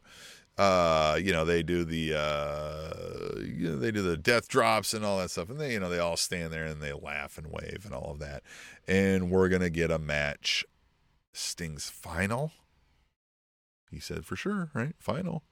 [0.59, 5.05] Uh, you know, they do the uh, you know, they do the death drops and
[5.05, 7.49] all that stuff, and they you know they all stand there and they laugh and
[7.49, 8.43] wave and all of that,
[8.89, 10.65] and we're gonna get a match.
[11.33, 12.53] Sting's final.
[13.91, 14.95] He said for sure, right?
[14.99, 15.43] Final.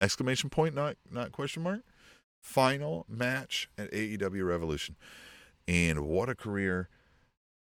[0.00, 1.80] Exclamation point not not question mark.
[2.40, 4.96] Final match at AEW Revolution.
[5.66, 6.88] And what a career.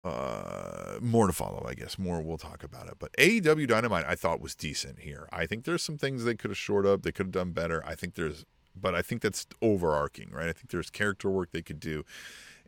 [0.05, 1.99] Uh more to follow I guess.
[1.99, 2.95] More we'll talk about it.
[2.99, 5.29] But AEW Dynamite I thought was decent here.
[5.33, 7.83] I think there's some things they could have shored up they could have done better.
[7.87, 8.45] I think there's
[8.79, 10.49] but I think that's overarching right?
[10.49, 12.05] I think there's character work they could do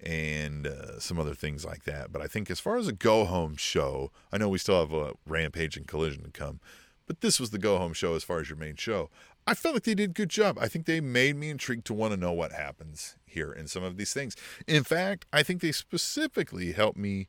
[0.03, 2.12] and uh, some other things like that.
[2.12, 4.92] But I think as far as a go home show I know we still have
[4.92, 6.61] a rampage and collision to come
[7.09, 9.11] but this was the go home show as far as your main show.
[9.47, 10.59] I felt like they did a good job.
[10.61, 13.83] I think they made me intrigued to want to know what happens here in some
[13.83, 14.37] of these things.
[14.66, 17.29] In fact, I think they specifically helped me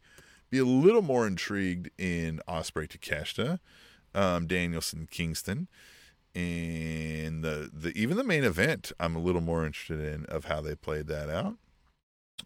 [0.49, 3.59] be a little more intrigued in Ospreay Takeshita,
[4.13, 5.69] um, Danielson Kingston,
[6.35, 8.91] and the the even the main event.
[8.99, 11.55] I'm a little more interested in of how they played that out.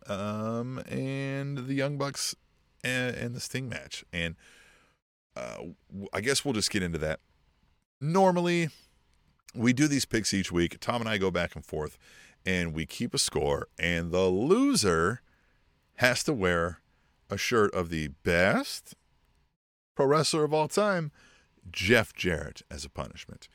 [0.08, 2.36] Um, and the Young Bucks
[2.84, 4.36] and, and the Sting match, and
[5.36, 5.58] uh,
[6.14, 7.20] I guess we'll just get into that.
[8.00, 8.70] Normally,
[9.56, 10.78] we do these picks each week.
[10.80, 11.98] Tom and I go back and forth,
[12.46, 13.68] and we keep a score.
[13.80, 15.22] And the loser
[15.96, 16.80] has to wear
[17.30, 18.96] a shirt of the best
[19.96, 21.12] pro wrestler of all time,
[21.72, 23.48] Jeff Jarrett, as a punishment.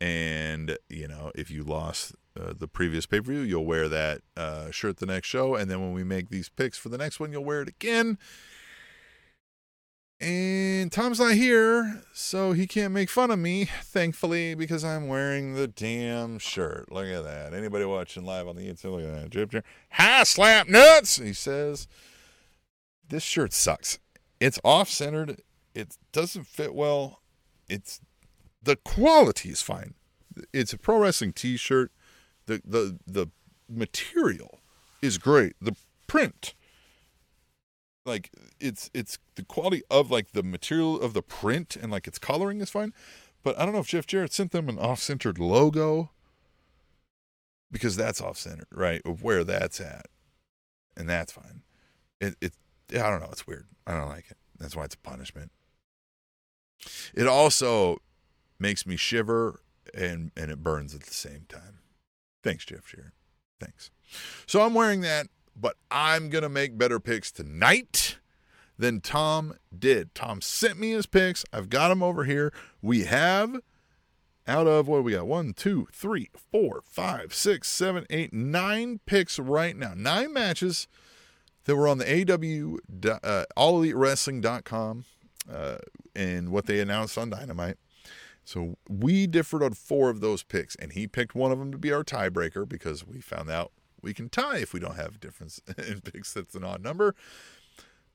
[0.00, 4.22] And you know, if you lost uh, the previous pay per view, you'll wear that
[4.36, 7.20] uh, shirt the next show, and then when we make these picks for the next
[7.20, 8.18] one, you'll wear it again.
[10.22, 15.54] And Tom's not here, so he can't make fun of me, thankfully, because I'm wearing
[15.54, 16.92] the damn shirt.
[16.92, 17.52] Look at that.
[17.52, 19.30] Anybody watching live on the YouTube, look at that.
[19.30, 19.66] Jip, jip.
[19.90, 21.88] Hi, slap nuts, he says.
[23.08, 23.98] This shirt sucks.
[24.38, 25.42] It's off centered.
[25.74, 27.20] It doesn't fit well.
[27.68, 28.00] It's
[28.62, 29.94] the quality is fine.
[30.52, 31.90] It's a pro wrestling t shirt.
[32.46, 33.26] The the the
[33.68, 34.60] material
[35.00, 35.54] is great.
[35.60, 35.74] The
[36.06, 36.54] print
[38.04, 42.18] like it's it's the quality of like the material of the print and like its
[42.18, 42.92] coloring is fine
[43.42, 46.10] but i don't know if jeff jarrett sent them an off-centered logo
[47.70, 50.06] because that's off-centered right of where that's at
[50.96, 51.62] and that's fine.
[52.20, 52.52] It, it
[52.92, 53.66] i don't know it's weird.
[53.86, 54.36] I don't like it.
[54.58, 55.50] That's why it's a punishment.
[57.14, 57.98] It also
[58.58, 59.60] makes me shiver
[59.94, 61.78] and and it burns at the same time.
[62.42, 63.12] Thanks jeff jarrett.
[63.60, 63.90] Thanks.
[64.46, 68.18] So i'm wearing that but I'm going to make better picks tonight
[68.78, 70.14] than Tom did.
[70.14, 71.44] Tom sent me his picks.
[71.52, 72.52] I've got them over here.
[72.80, 73.60] We have
[74.46, 79.38] out of what we got one, two, three, four, five, six, seven, eight, nine picks
[79.38, 79.92] right now.
[79.96, 80.88] Nine matches
[81.64, 85.04] that were on the AW uh, All Elite Wrestling.com
[85.50, 85.78] uh,
[86.16, 87.76] and what they announced on Dynamite.
[88.44, 91.78] So we differed on four of those picks, and he picked one of them to
[91.78, 93.70] be our tiebreaker because we found out
[94.02, 97.14] we can tie if we don't have difference in picks that's an odd number.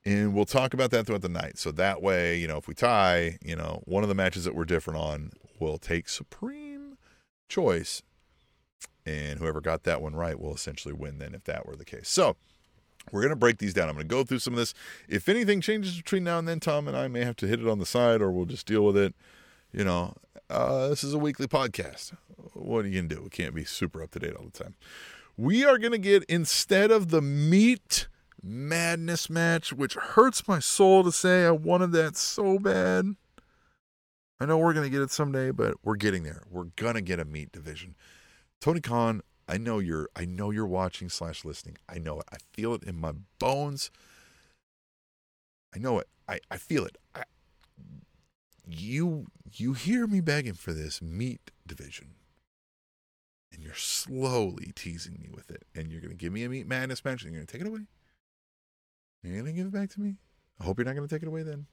[0.04, 1.58] And we'll talk about that throughout the night.
[1.58, 4.54] So that way, you know, if we tie, you know, one of the matches that
[4.54, 6.96] we're different on will take supreme
[7.48, 8.02] choice.
[9.04, 12.08] And whoever got that one right will essentially win then if that were the case.
[12.08, 12.36] So
[13.10, 13.88] we're going to break these down.
[13.88, 14.74] I'm going to go through some of this.
[15.08, 17.68] If anything changes between now and then, Tom and I may have to hit it
[17.68, 19.14] on the side or we'll just deal with it.
[19.72, 20.14] You know,
[20.50, 22.14] uh, this is a weekly podcast.
[22.54, 23.22] What are you going to do?
[23.22, 24.74] We can't be super up to date all the time.
[25.38, 28.08] We are going to get, instead of the meat
[28.42, 31.46] madness match, which hurts my soul to say.
[31.46, 33.14] I wanted that so bad.
[34.40, 36.42] I know we're going to get it someday, but we're getting there.
[36.50, 37.96] We're going to get a meat division.
[38.60, 41.78] Tony Khan, I know you're I know you're watching slash listening.
[41.88, 42.26] I know it.
[42.32, 43.90] I feel it in my bones.
[45.74, 46.08] I know it.
[46.28, 46.98] I, I feel it.
[47.14, 47.22] I,
[48.66, 52.14] you you hear me begging for this meat division.
[53.58, 55.64] And you're slowly teasing me with it.
[55.74, 57.86] And you're gonna give me a meat madness match and you're gonna take it away.
[59.22, 60.16] You're going to give it back to me?
[60.60, 61.66] I hope you're not going to take it away then.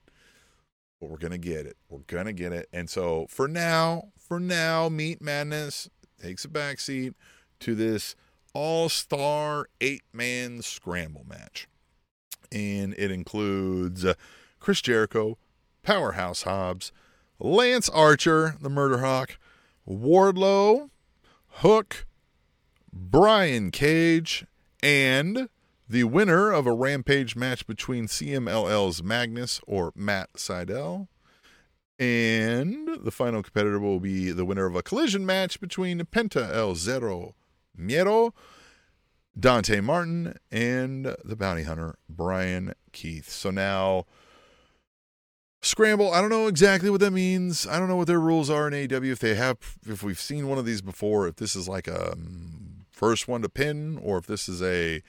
[0.99, 1.77] But we're going to get it.
[1.89, 2.67] We're going to get it.
[2.73, 5.89] And so for now, for now, Meat Madness
[6.21, 7.13] takes a backseat
[7.59, 8.15] to this
[8.53, 11.67] all star eight man scramble match.
[12.51, 14.13] And it includes uh,
[14.59, 15.37] Chris Jericho,
[15.83, 16.91] Powerhouse Hobbs,
[17.39, 19.37] Lance Archer, the Murder Hawk,
[19.87, 20.89] Wardlow,
[21.59, 22.05] Hook,
[22.91, 24.45] Brian Cage,
[24.83, 25.47] and
[25.87, 31.07] the winner of a Rampage match between CMLL's Magnus or Matt Sydal.
[31.97, 36.75] And the final competitor will be the winner of a collision match between Penta El
[36.75, 37.35] Zero
[37.79, 38.33] Miedo,
[39.39, 43.29] Dante Martin, and the bounty hunter Brian Keith.
[43.29, 44.05] So now,
[45.75, 47.67] Scramble, I don't know exactly what that means.
[47.67, 49.11] I don't know what their rules are in AEW.
[49.11, 52.13] If they have, if we've seen one of these before, if this is like a
[52.13, 55.03] um, first one to pin, or if this is a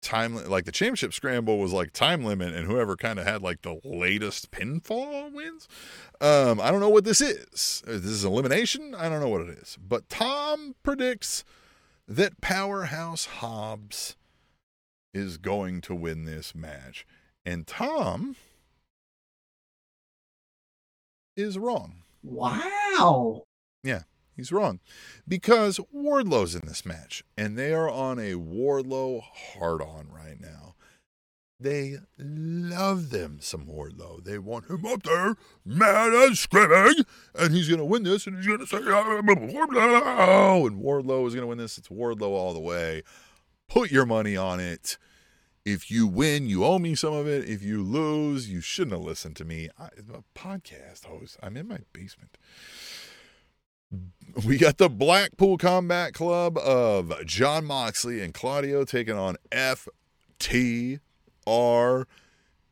[0.00, 3.60] time like the championship scramble was like time limit and whoever kind of had like
[3.60, 5.68] the latest pinfall wins.
[6.22, 7.82] Um i don't know what this is.
[7.86, 8.94] This is elimination?
[8.94, 9.76] I don't know what it is.
[9.86, 11.44] But tom predicts
[12.08, 14.16] that powerhouse hobbs
[15.12, 17.04] is going to win this match.
[17.44, 18.36] And tom
[21.36, 23.42] is wrong wow
[23.82, 24.02] yeah
[24.40, 24.80] He's wrong.
[25.28, 30.76] Because Wardlow's in this match, and they are on a Wardlow hard on right now.
[31.60, 34.24] They love them some Wardlow.
[34.24, 37.04] They want him up there, mad and screaming,
[37.34, 40.66] and he's going to win this, and he's going to say, ah, Wardlow.
[40.66, 41.76] And Wardlow is going to win this.
[41.76, 43.02] It's Wardlow all the way.
[43.68, 44.96] Put your money on it.
[45.64, 47.48] If you win, you owe me some of it.
[47.48, 49.68] If you lose, you shouldn't have listened to me.
[49.78, 51.36] I, a podcast host.
[51.42, 52.38] I'm in my basement
[54.44, 61.00] we got the Blackpool Combat Club of Jon Moxley and Claudio taking on FTR.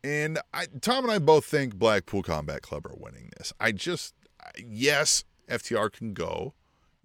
[0.05, 3.53] And I, Tom and I both think Blackpool Combat Club are winning this.
[3.59, 4.15] I just,
[4.57, 6.55] yes, FTR can go.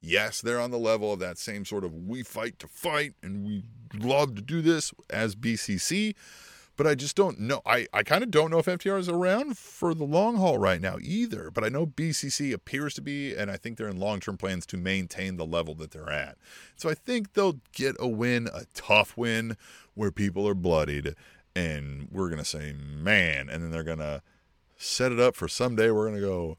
[0.05, 3.45] Yes, they're on the level of that same sort of we fight to fight and
[3.45, 3.63] we
[3.97, 6.13] love to do this as BCC
[6.75, 7.61] but I just don't know.
[7.65, 10.81] I, I kind of don't know if FTR is around for the long haul right
[10.81, 11.51] now either.
[11.51, 14.65] But I know BCC appears to be, and I think they're in long term plans
[14.67, 16.37] to maintain the level that they're at.
[16.75, 19.55] So I think they'll get a win, a tough win
[19.93, 21.13] where people are bloodied,
[21.55, 24.23] and we're going to say, man, and then they're going to
[24.77, 26.57] set it up for someday we're going to go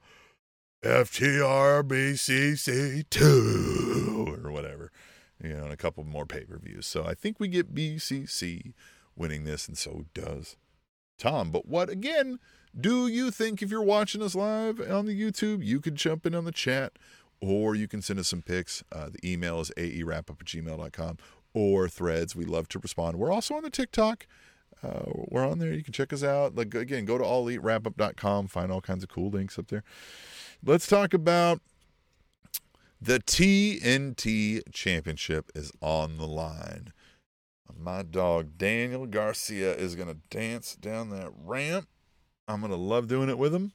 [0.85, 4.93] FTR BCC 2 or whatever,
[5.43, 6.87] you know, and a couple more pay per views.
[6.87, 8.75] So I think we get BCC
[9.17, 10.57] winning this, and so does
[11.19, 11.51] Tom.
[11.51, 12.39] But what, again,
[12.79, 16.35] do you think if you're watching us live on the YouTube, you could jump in
[16.35, 16.93] on the chat
[17.41, 18.85] or you can send us some pics.
[18.93, 21.19] Uh, the email is aewrapup at gmail.com
[21.55, 22.37] or threads.
[22.37, 23.19] We love to respond.
[23.19, 24.27] We're also on the TikTok.
[24.83, 25.73] Uh, we're on there.
[25.73, 26.57] You can check us out.
[26.57, 28.49] Like again, go to allelitewrapup.com.
[28.49, 29.85] Find all kinds of cool links up there.
[30.67, 31.61] Let's talk about
[32.99, 36.95] the TNT Championship is on the line.
[37.79, 41.87] My dog Daniel Garcia is going to dance down that ramp.
[42.49, 43.73] I'm going to love doing it with him.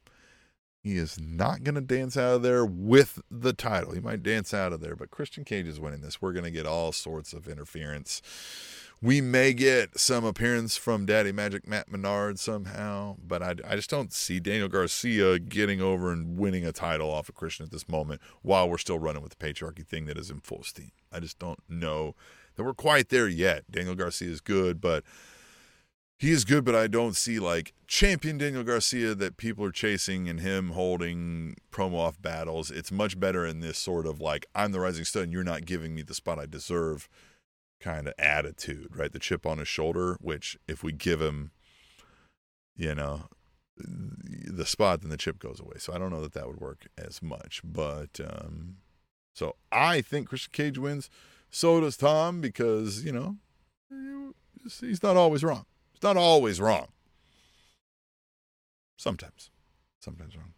[0.81, 3.93] He is not going to dance out of there with the title.
[3.93, 6.23] He might dance out of there, but Christian Cage is winning this.
[6.23, 8.23] We're going to get all sorts of interference.
[9.01, 13.89] We may get some appearance from Daddy Magic Matt Menard somehow, but I, I just
[13.89, 17.87] don't see Daniel Garcia getting over and winning a title off of Christian at this
[17.87, 20.91] moment while we're still running with the patriarchy thing that is in full steam.
[21.13, 22.13] I just don't know
[22.55, 23.63] that we're quite there yet.
[23.71, 25.05] Daniel Garcia is good, but
[26.17, 30.27] he is good, but I don't see like champion Daniel Garcia that people are chasing
[30.27, 32.69] and him holding promo off battles.
[32.69, 35.63] It's much better in this sort of like I'm the rising star and you're not
[35.63, 37.07] giving me the spot I deserve
[37.79, 39.11] kind of attitude, right?
[39.11, 41.51] The chip on his shoulder, which if we give him
[42.79, 43.27] you know,
[43.77, 45.75] the spot, then the chip goes away.
[45.77, 47.61] So I don't know that that would work as much.
[47.63, 48.77] But um,
[49.35, 51.09] so I think Christian Cage wins.
[51.51, 53.35] So does Tom because you know
[54.79, 55.65] he's not always wrong.
[55.93, 56.87] He's not always wrong.
[58.97, 59.49] Sometimes,
[59.99, 60.53] sometimes wrong.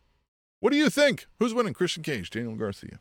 [0.60, 1.26] What do you think?
[1.40, 1.74] Who's winning?
[1.74, 3.00] Christian Cage, Daniel Garcia.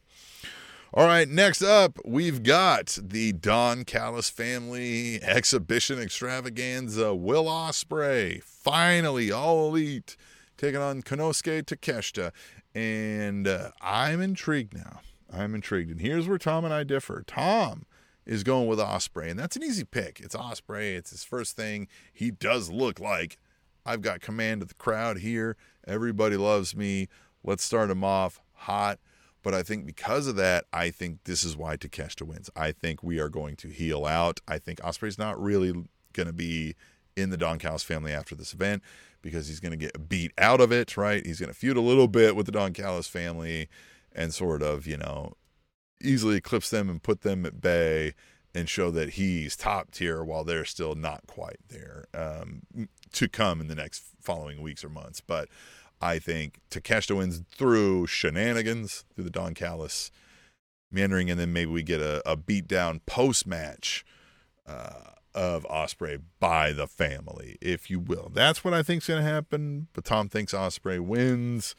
[0.93, 7.15] All right, next up, we've got the Don Callis family exhibition extravaganza.
[7.15, 10.17] Will Ospreay finally, all elite,
[10.57, 12.33] taking on Konosuke Takeshita.
[12.75, 14.99] And uh, I'm intrigued now.
[15.33, 15.93] I'm intrigued.
[15.93, 17.23] And here's where Tom and I differ.
[17.25, 17.87] Tom
[18.27, 20.19] is going with Ospreay, and that's an easy pick.
[20.19, 20.97] It's Ospreay.
[20.97, 21.87] It's his first thing.
[22.13, 23.39] He does look like
[23.87, 25.57] I've got command of the crowd here.
[25.87, 27.07] Everybody loves me.
[27.45, 28.99] Let's start him off hot.
[29.43, 32.51] But I think because of that, I think this is why Takeshita wins.
[32.55, 34.41] I think we are going to heal out.
[34.47, 35.73] I think Ospreay's not really
[36.13, 36.75] going to be
[37.17, 38.83] in the Don Callis family after this event
[39.23, 41.25] because he's going to get beat out of it, right?
[41.25, 43.69] He's going to feud a little bit with the Don Callis family
[44.13, 45.35] and sort of, you know,
[46.03, 48.15] easily eclipse them and put them at bay
[48.55, 52.63] and show that he's top tier while they're still not quite there um,
[53.13, 55.21] to come in the next following weeks or months.
[55.21, 55.49] But
[56.01, 60.11] I think Takeshita wins through shenanigans, through the Don Callis
[60.91, 64.05] meandering, and then maybe we get a, a beat down post match
[64.67, 68.31] uh, of Ospreay by the family, if you will.
[68.33, 69.89] That's what I think's going to happen.
[69.93, 71.77] But Tom thinks Ospreay wins,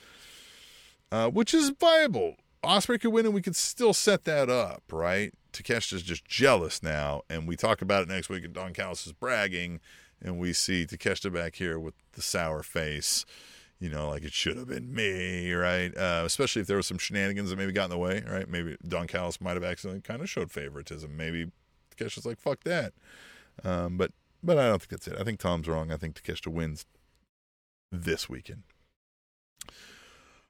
[1.11, 2.35] uh, which is viable.
[2.63, 5.33] Ospreay could win, and we could still set that up, right?
[5.51, 8.45] Takeshita's just jealous now, and we talk about it next week.
[8.45, 9.79] And Don Callis is bragging,
[10.21, 13.25] and we see Takeshita back here with the sour face
[13.81, 15.95] you know, like it should have been me, right?
[15.97, 18.47] Uh, especially if there was some shenanigans that maybe got in the way, right?
[18.47, 21.17] Maybe Don Callis might have accidentally kind of showed favoritism.
[21.17, 21.51] Maybe
[21.97, 22.93] Takeshita's like, fuck that.
[23.63, 24.11] Um, but
[24.43, 25.17] but I don't think that's it.
[25.19, 25.91] I think Tom's wrong.
[25.91, 26.85] I think Takeshita wins
[27.91, 28.63] this weekend.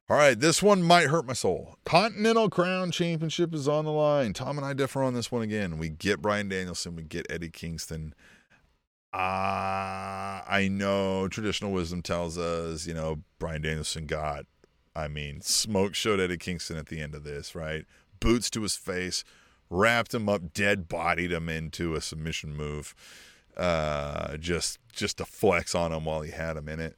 [0.09, 1.77] All right, this one might hurt my soul.
[1.85, 4.33] Continental Crown Championship is on the line.
[4.33, 5.77] Tom and I differ on this one again.
[5.77, 8.13] We get Bryan Danielson, we get Eddie Kingston.
[9.13, 14.45] Uh, I know traditional wisdom tells us, you know, Bryan Danielson got,
[14.95, 17.85] I mean, smoke showed Eddie Kingston at the end of this, right?
[18.21, 19.25] Boots to his face,
[19.69, 22.95] wrapped him up, dead bodied him into a submission move,
[23.57, 26.95] uh, just just to flex on him while he had him in it.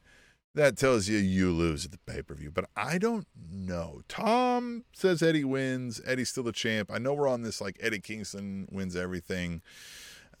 [0.54, 4.02] That tells you you lose at the pay per view, but I don't know.
[4.06, 6.00] Tom says Eddie wins.
[6.06, 6.92] Eddie's still the champ.
[6.92, 9.62] I know we're on this like Eddie Kingston wins everything.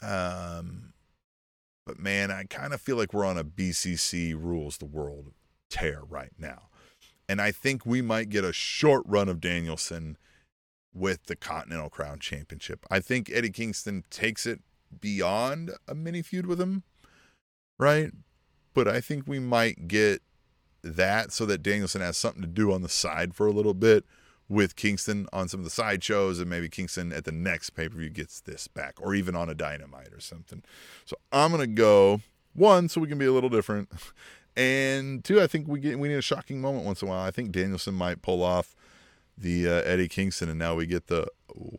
[0.00, 0.93] Um,
[1.86, 5.32] but man, I kind of feel like we're on a BCC rules the world
[5.68, 6.68] tear right now.
[7.28, 10.16] And I think we might get a short run of Danielson
[10.92, 12.84] with the Continental Crown Championship.
[12.90, 14.60] I think Eddie Kingston takes it
[15.00, 16.84] beyond a mini feud with him,
[17.78, 18.12] right?
[18.74, 20.22] But I think we might get
[20.82, 24.04] that so that Danielson has something to do on the side for a little bit
[24.48, 27.88] with Kingston on some of the side shows, and maybe Kingston at the next pay
[27.88, 30.62] per view gets this back, or even on a Dynamite or something.
[31.04, 32.20] So I'm gonna go
[32.52, 33.90] one, so we can be a little different,
[34.56, 37.24] and two, I think we get we need a shocking moment once in a while.
[37.24, 38.76] I think Danielson might pull off
[39.36, 41.26] the uh, Eddie Kingston, and now we get the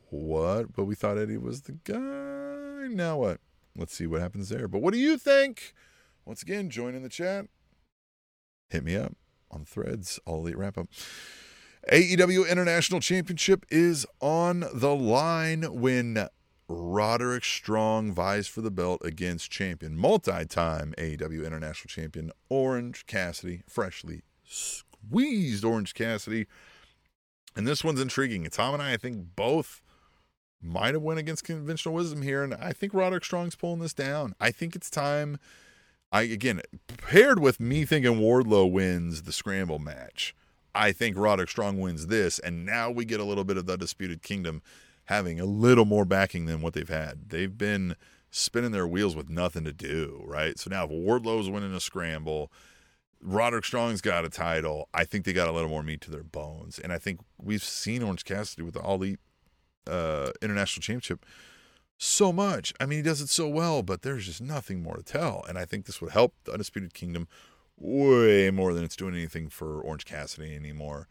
[0.10, 0.74] what?
[0.74, 2.94] But we thought Eddie was the guy.
[2.94, 3.40] Now what?
[3.78, 4.68] Let's see what happens there.
[4.68, 5.74] But what do you think?
[6.26, 7.46] Once again, join in the chat.
[8.70, 9.14] Hit me up
[9.52, 10.20] on threads.
[10.26, 10.88] All elite wrap up.
[11.92, 16.28] AEW International Championship is on the line when
[16.68, 23.62] Roderick Strong vies for the belt against champion, multi time AEW International Champion Orange Cassidy,
[23.68, 26.48] freshly squeezed Orange Cassidy.
[27.56, 28.44] And this one's intriguing.
[28.50, 29.84] Tom and I, I think, both
[30.60, 34.34] might have went against conventional wisdom here, and I think Roderick Strong's pulling this down.
[34.40, 35.38] I think it's time.
[36.12, 36.62] I again
[36.98, 40.34] paired with me thinking Wardlow wins the scramble match.
[40.76, 43.78] I think Roderick Strong wins this, and now we get a little bit of the
[43.78, 44.62] Disputed Kingdom
[45.06, 47.30] having a little more backing than what they've had.
[47.30, 47.96] They've been
[48.30, 50.60] spinning their wheels with nothing to do, right?
[50.60, 52.52] So now if Wardlow's winning a scramble,
[53.22, 54.90] Roderick Strong's got a title.
[54.94, 57.64] I think they got a little more meat to their bones, and I think we've
[57.64, 59.20] seen Orange Cassidy with the All Elite
[59.88, 61.26] uh, International Championship
[61.98, 62.74] so much.
[62.80, 65.58] I mean, he does it so well, but there's just nothing more to tell, and
[65.58, 67.28] I think this would help the Undisputed Kingdom
[67.78, 71.08] way more than it's doing anything for Orange Cassidy anymore.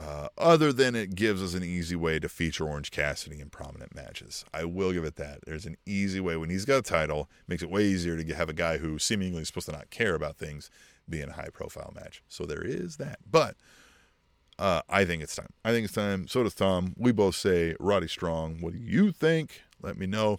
[0.00, 3.96] Uh, other than it gives us an easy way to feature Orange Cassidy in prominent
[3.96, 4.44] matches.
[4.54, 5.40] I will give it that.
[5.44, 8.48] There's an easy way when he's got a title, makes it way easier to have
[8.48, 10.70] a guy who seemingly is supposed to not care about things
[11.08, 12.22] be in a high profile match.
[12.28, 13.18] So there is that.
[13.28, 13.56] But
[14.58, 15.52] uh, I think it's time.
[15.64, 16.28] I think it's time.
[16.28, 16.94] So does Tom.
[16.96, 18.60] We both say Roddy Strong.
[18.60, 19.62] What do you think?
[19.82, 20.38] Let me know.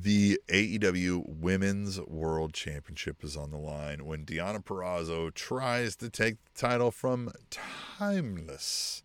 [0.00, 6.36] The AEW Women's World Championship is on the line when Deonna Purrazzo tries to take
[6.44, 9.02] the title from Timeless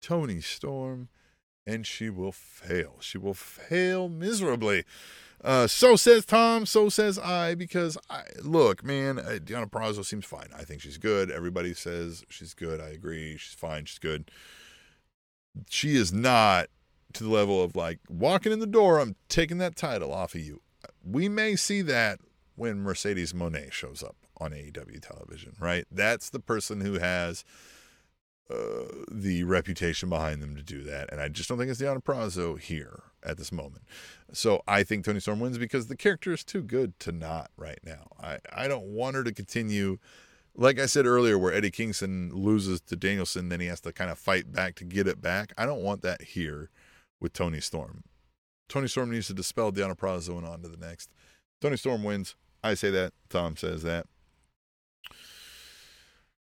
[0.00, 1.10] Toni Storm,
[1.66, 2.96] and she will fail.
[3.00, 4.84] She will fail miserably.
[5.44, 6.64] Uh, so says Tom.
[6.64, 7.54] So says I.
[7.54, 10.48] Because I look, man, uh, Deonna Purrazzo seems fine.
[10.56, 11.30] I think she's good.
[11.30, 12.80] Everybody says she's good.
[12.80, 13.36] I agree.
[13.36, 13.84] She's fine.
[13.84, 14.30] She's good.
[15.68, 16.68] She is not
[17.14, 18.98] to the level of like walking in the door.
[18.98, 20.60] I'm taking that title off of you.
[21.04, 22.20] We may see that
[22.56, 25.86] when Mercedes Moné shows up on AEW television, right?
[25.90, 27.44] That's the person who has
[28.50, 31.08] uh, the reputation behind them to do that.
[31.12, 33.84] And I just don't think it's Deonna Purrazzo here at this moment.
[34.32, 37.78] So I think Toni Storm wins because the character is too good to not right
[37.84, 38.08] now.
[38.20, 39.98] I, I don't want her to continue.
[40.56, 44.10] Like I said earlier, where Eddie Kingston loses to Danielson, then he has to kind
[44.10, 45.52] of fight back to get it back.
[45.56, 46.70] I don't want that here
[47.20, 48.04] with Toni Storm.
[48.68, 51.10] Toni Storm needs to dispel Deonna Purrazzo and on to the next.
[51.60, 52.34] Toni Storm wins.
[52.62, 53.12] I say that.
[53.28, 54.06] Tom says that.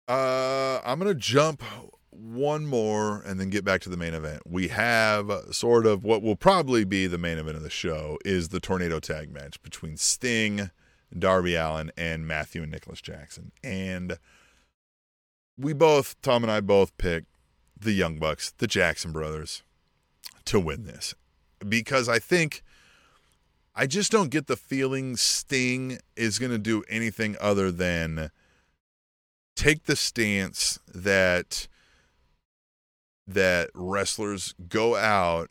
[0.09, 1.63] Uh, I'm going to jump
[2.11, 4.43] one more and then get back to the main event.
[4.45, 8.49] We have sort of what will probably be the main event of the show is
[8.49, 10.71] the tornado tag match between Sting,
[11.17, 13.53] Darby Allin, and Matthew and Nicholas Jackson.
[13.63, 14.19] And
[15.57, 17.29] we both, Tom and I both picked
[17.79, 19.63] the Young Bucks, the Jackson brothers,
[20.47, 21.15] to win this.
[21.67, 22.63] Because I think
[23.75, 28.31] I just don't get the feeling Sting is going to do anything other than
[29.57, 31.69] take the stance that
[33.27, 35.51] that wrestlers go out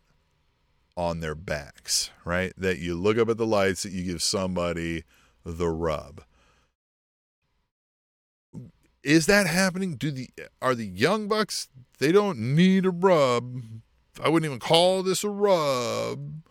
[0.98, 2.52] on their backs, right?
[2.58, 5.06] That you look up at the lights, that you give somebody
[5.46, 6.24] the rub.
[9.02, 9.96] Is that happening?
[9.96, 10.30] Do the
[10.62, 11.70] are the young bucks?
[12.00, 13.62] They don't need a rub.
[14.22, 16.42] I wouldn't even call this a rub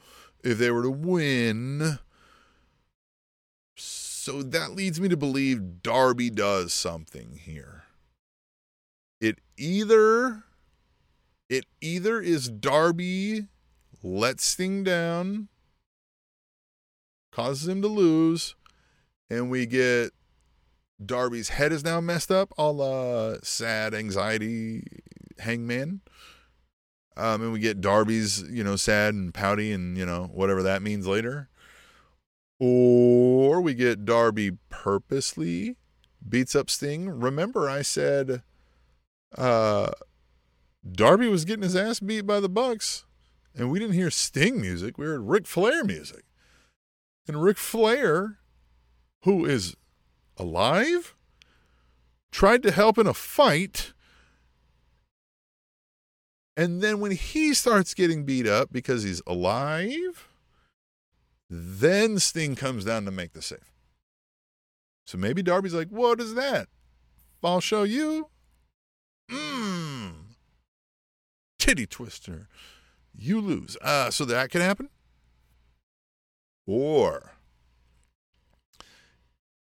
[0.42, 1.98] if they were to win.
[3.76, 7.84] So that leads me to believe Darby does something here.
[9.20, 10.44] It either
[11.48, 13.46] it either is Darby
[14.02, 15.48] lets Sting down,
[17.32, 18.54] causes him to lose,
[19.30, 20.12] and we get
[21.04, 24.82] Darby's head is now messed up, a la sad anxiety
[25.38, 26.00] hangman.
[27.18, 30.82] Um, and we get Darby's, you know, sad and pouty and, you know, whatever that
[30.82, 31.48] means later.
[32.60, 35.76] Or we get Darby purposely
[36.26, 37.08] beats up Sting.
[37.08, 38.42] Remember, I said
[39.36, 39.90] uh,
[40.90, 43.04] Darby was getting his ass beat by the Bucks,
[43.54, 44.96] and we didn't hear Sting music.
[44.96, 46.24] We heard Ric Flair music.
[47.26, 48.38] And Ric Flair,
[49.24, 49.76] who is
[50.36, 51.14] alive,
[52.30, 53.92] tried to help in a fight.
[56.58, 60.28] And then when he starts getting beat up because he's alive,
[61.48, 63.60] then Sting comes down to make the save.
[65.06, 66.66] So maybe Darby's like, what is that?
[67.44, 68.28] I'll show you.
[69.30, 70.14] Mmm.
[71.60, 72.48] Titty twister.
[73.16, 73.76] You lose.
[73.80, 74.88] Uh, so that can happen.
[76.66, 77.34] Or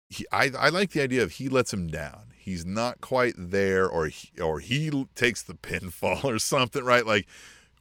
[0.07, 2.27] he, I, I like the idea of he lets him down.
[2.45, 7.03] He's not quite there, or he, or he takes the pinfall or something, right?
[7.03, 7.27] Like,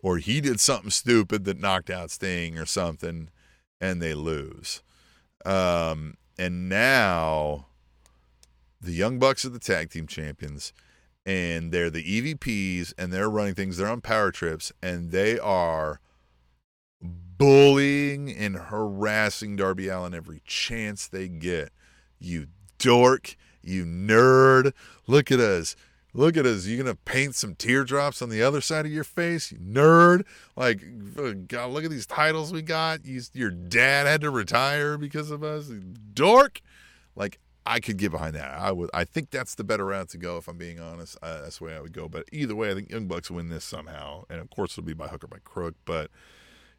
[0.02, 3.28] or he did something stupid that knocked out Sting or something
[3.78, 4.82] and they lose.
[5.44, 7.66] Um, and now
[8.80, 10.72] the Young Bucks are the tag team champions,
[11.26, 13.76] and they're the EVPs, and they're running things.
[13.76, 16.00] They're on power trips, and they are
[17.02, 21.70] bullying and harassing Darby Allin every chance they get.
[22.18, 22.46] You
[22.78, 23.36] dork,
[23.66, 24.72] you nerd.
[25.06, 25.76] Look at us.
[26.12, 26.66] Look at us.
[26.66, 30.24] You gonna paint some teardrops on the other side of your face, you nerd?
[30.56, 30.80] Like,
[31.48, 33.04] God, look at these titles we got.
[33.04, 36.60] You, your dad had to retire because of us, dork.
[37.16, 38.58] Like, I could get behind that.
[38.58, 38.90] I would.
[38.92, 40.36] I think that's the better route to go.
[40.36, 42.08] If I'm being honest, uh, that's the way I would go.
[42.08, 44.94] But either way, I think Young Bucks win this somehow, and of course it'll be
[44.94, 45.74] by hook or by crook.
[45.84, 46.10] But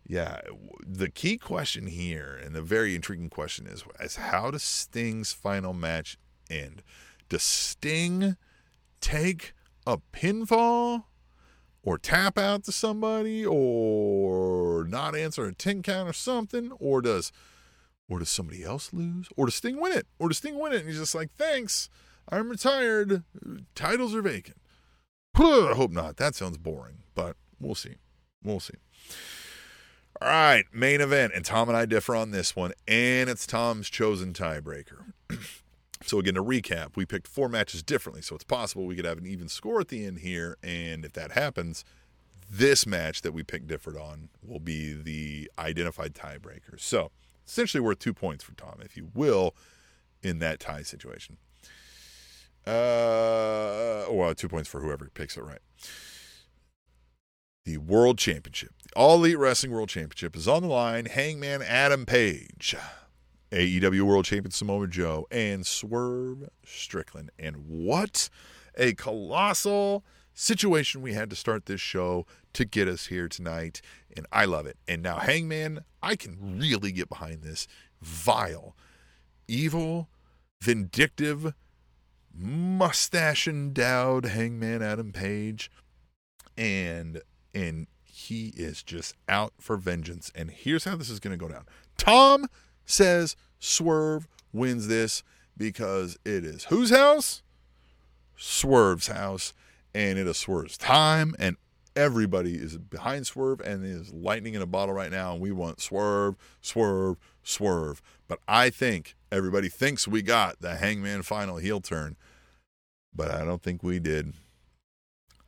[0.07, 0.41] yeah,
[0.85, 5.73] the key question here, and the very intriguing question is, is how does Sting's final
[5.73, 6.17] match
[6.49, 6.83] end?
[7.29, 8.37] Does Sting
[9.01, 9.53] take
[9.87, 11.05] a pinfall
[11.83, 16.71] or tap out to somebody or not answer a 10 count or something?
[16.79, 17.31] Or does
[18.07, 19.29] or does somebody else lose?
[19.35, 20.07] Or does Sting win it?
[20.19, 21.89] Or does Sting win it and he's just like thanks
[22.27, 23.23] I'm retired.
[23.75, 24.57] Titles are vacant.
[25.37, 26.17] I hope not.
[26.17, 27.95] That sounds boring but we'll see.
[28.43, 28.75] We'll see.
[30.21, 33.89] All right main event and Tom and I differ on this one and it's Tom's
[33.89, 35.13] chosen tiebreaker
[36.05, 39.17] So again, to recap, we picked four matches differently, so it's possible we could have
[39.17, 41.83] an even score at the end here, and if that happens,
[42.49, 46.79] this match that we picked Difford on will be the identified tiebreaker.
[46.79, 47.11] So
[47.45, 49.55] essentially worth two points for Tom, if you will,
[50.21, 51.37] in that tie situation.
[52.65, 55.59] Uh, well, two points for whoever picks it right.
[57.63, 61.05] The World Championship, the All Elite Wrestling World Championship, is on the line.
[61.05, 62.75] Hangman Adam Page,
[63.55, 67.31] AEW World Champion Samoa Joe, and Swerve Strickland.
[67.39, 68.29] And what
[68.77, 70.03] a colossal
[70.33, 73.81] situation we had to start this show to get us here tonight.
[74.15, 74.77] And I love it.
[74.87, 77.65] And now, Hangman, I can really get behind this
[78.01, 78.75] vile,
[79.47, 80.09] evil,
[80.61, 81.53] vindictive,
[82.37, 85.71] mustache endowed Hangman Adam Page.
[86.57, 87.21] And
[87.53, 90.29] and he is just out for vengeance.
[90.35, 91.65] And here's how this is going to go down.
[91.97, 92.47] Tom
[92.85, 93.35] says
[93.65, 95.23] Swerve wins this
[95.57, 97.41] because it is whose house?
[98.37, 99.53] Swerve's house,
[99.93, 101.57] and it is Swerve's time, and
[101.95, 105.81] everybody is behind Swerve and is lightning in a bottle right now, and we want
[105.81, 108.01] Swerve, Swerve, Swerve.
[108.27, 112.17] But I think everybody thinks we got the Hangman final heel turn,
[113.15, 114.33] but I don't think we did.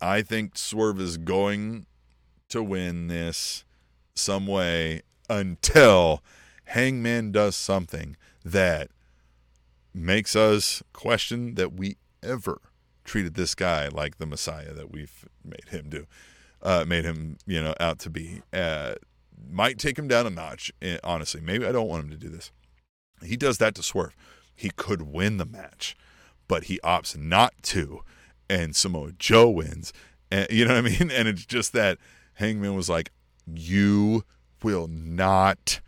[0.02, 1.86] I think Swerve is going
[2.50, 3.64] to win this
[4.16, 6.24] some way until
[6.68, 8.90] Hangman does something that
[9.94, 12.62] makes us question that we ever
[13.06, 16.06] treated this guy like the Messiah that we've made him do,
[16.62, 18.42] uh, made him you know out to be.
[18.52, 18.96] Uh,
[19.50, 20.72] might take him down a notch.
[20.82, 22.52] eh, Honestly, maybe I don't want him to do this.
[23.24, 24.16] He does that to Swerve.
[24.54, 25.96] He could win the match,
[26.48, 28.02] but he opts not to,
[28.50, 29.94] and Samoa Joe wins.
[30.30, 31.12] And you know what I mean?
[31.16, 31.98] And it's just that
[32.34, 33.12] Hangman was like,
[33.46, 34.26] "You
[34.62, 35.80] will not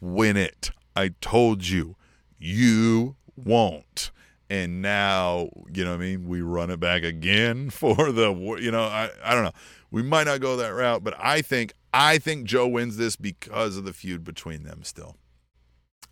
[0.00, 0.70] win it.
[0.96, 1.96] I told you,
[2.38, 4.10] you won't."
[4.50, 6.26] And now, you know what I mean?
[6.26, 9.52] We run it back again for the, you know, I, I don't know.
[9.90, 13.76] We might not go that route, but I think I think Joe wins this because
[13.76, 15.16] of the feud between them still.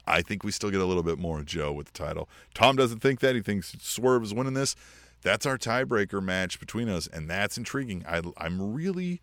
[0.07, 2.29] I think we still get a little bit more of Joe with the title.
[2.55, 3.35] Tom doesn't think that.
[3.35, 4.77] He thinks Swerve is winning this.
[5.23, 8.05] That's our tiebreaker match between us, and that's intriguing.
[8.09, 9.21] I, I'm really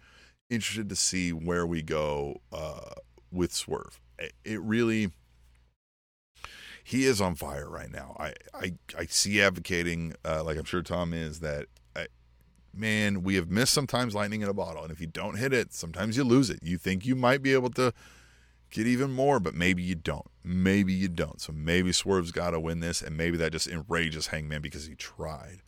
[0.49, 2.95] interested to see where we go uh,
[3.32, 4.01] with Swerve.
[4.20, 5.11] It, really,
[6.84, 8.16] he is on fire right now.
[8.20, 12.07] I I, I see advocating, uh, like I'm sure Tom is, that I,
[12.74, 15.74] man, we have missed sometimes lightning in a bottle, and if you don't hit it,
[15.74, 16.59] sometimes you lose it.
[16.61, 17.93] You think you might be able to
[18.72, 20.28] get even more, but maybe you don't.
[20.43, 21.39] Maybe you don't.
[21.39, 24.95] So maybe Swerve's got to win this, and maybe that just enrages Hangman because he
[24.95, 25.61] tried.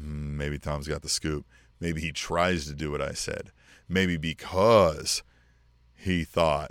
[0.00, 1.46] Mm, Maybe Tom's got the scoop.
[1.80, 3.52] Maybe he tries to do what I said.
[3.88, 5.22] Maybe because
[5.96, 6.70] he thought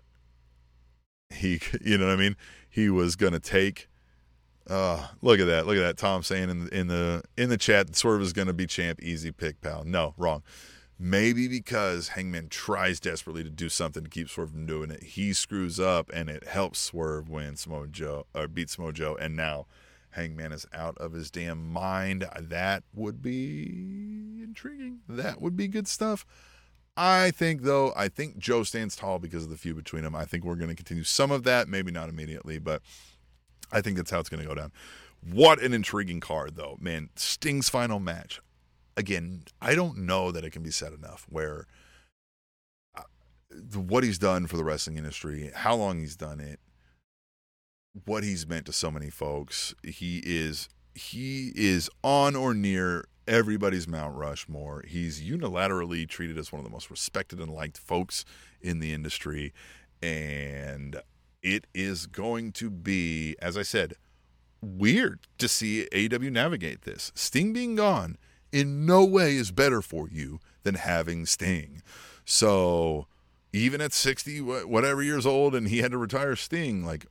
[1.30, 2.36] he, you know what I mean?
[2.69, 3.88] He was gonna take.
[4.67, 5.67] Uh, look at that!
[5.67, 5.97] Look at that!
[5.97, 9.01] Tom saying in the in the in the chat, Swerve is gonna be champ.
[9.01, 9.84] Easy pick, pal.
[9.86, 10.43] No, wrong.
[10.97, 15.34] Maybe because Hangman tries desperately to do something to keep Swerve from doing it, he
[15.34, 19.67] screws up and it helps Swerve win Samoa Joe or beat Samoa Joe, and now
[20.11, 22.26] Hangman is out of his damn mind.
[22.39, 24.99] That would be intriguing.
[25.09, 26.26] That would be good stuff.
[26.97, 30.15] I think though, I think Joe stands tall because of the feud between them.
[30.15, 32.81] I think we're going to continue some of that, maybe not immediately, but
[33.71, 34.71] I think that's how it's going to go down.
[35.21, 37.09] What an intriguing card though, man!
[37.15, 38.39] Sting's final match.
[38.95, 41.25] Again, I don't know that it can be said enough.
[41.29, 41.65] Where
[42.95, 43.01] uh,
[43.73, 46.59] what he's done for the wrestling industry, how long he's done it,
[48.05, 49.73] what he's meant to so many folks.
[49.83, 54.84] He is he is on or near everybody's Mount Rushmore.
[54.88, 58.26] He's unilaterally treated as one of the most respected and liked folks
[58.61, 59.53] in the industry.
[60.01, 61.01] And
[61.41, 63.95] it is going to be, as I said,
[64.61, 67.11] weird to see AW navigate this.
[67.15, 68.17] Sting being gone
[68.51, 71.82] in no way is better for you than having Sting.
[72.23, 73.07] So
[73.53, 77.05] even at 60, whatever years old, and he had to retire Sting, like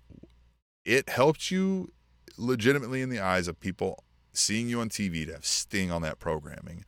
[0.84, 1.92] it helped you
[2.36, 4.03] legitimately in the eyes of people
[4.36, 6.84] seeing you on TV to have Sting on that programming.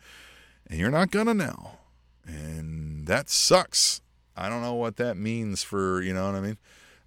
[0.68, 1.78] And you're not gonna now.
[2.26, 4.00] And that sucks.
[4.36, 6.58] I don't know what that means for, you know what I mean?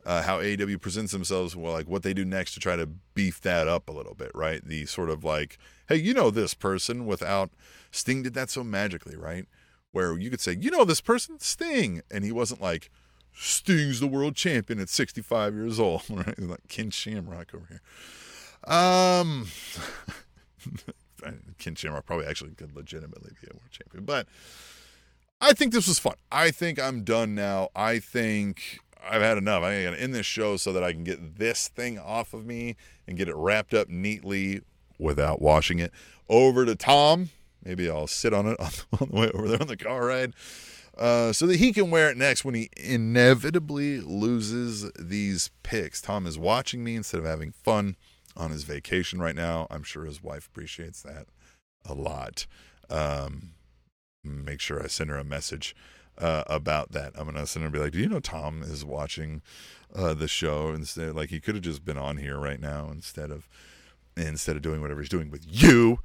[0.06, 3.42] Uh, how AEW presents themselves, well, like what they do next to try to beef
[3.42, 4.66] that up a little bit, right?
[4.66, 7.52] The sort of like, hey, you know this person without
[7.92, 9.46] Sting did that so magically, right?
[9.92, 12.02] Where you could say, you know this person, Sting.
[12.10, 12.90] And he wasn't like,
[13.34, 16.36] Sting's the world champion at 65 years old, right?
[16.38, 17.82] He's like Ken Shamrock over here.
[18.74, 19.48] Um,
[21.58, 24.28] Ken Shamrock probably actually could legitimately be a world champion, but
[25.42, 26.16] I think this was fun.
[26.32, 27.70] I think I'm done now.
[27.76, 29.64] I think I've had enough.
[29.64, 32.46] I'm going to end this show so that I can get this thing off of
[32.46, 32.76] me
[33.08, 34.62] and get it wrapped up neatly
[34.98, 35.92] without washing it.
[36.28, 37.30] Over to Tom.
[37.64, 38.60] Maybe I'll sit on it
[39.00, 40.34] on, the way over there on the car ride.
[40.98, 46.02] Uh, so that he can wear it next when he inevitably loses these picks.
[46.02, 47.96] Tom is watching me instead of having fun
[48.40, 49.68] on his vacation right now.
[49.70, 51.28] I'm sure his wife appreciates that
[51.86, 52.48] a lot.
[52.90, 53.52] Um,
[54.24, 55.76] make sure I send her a message
[56.18, 57.14] uh, about that.
[57.16, 59.42] I'm gonna send her and be like, "Do you know Tom is watching
[59.94, 61.16] uh, the show instead?
[61.16, 63.48] Like he could have just been on here right now instead of
[64.18, 66.00] instead of doing whatever he's doing with you.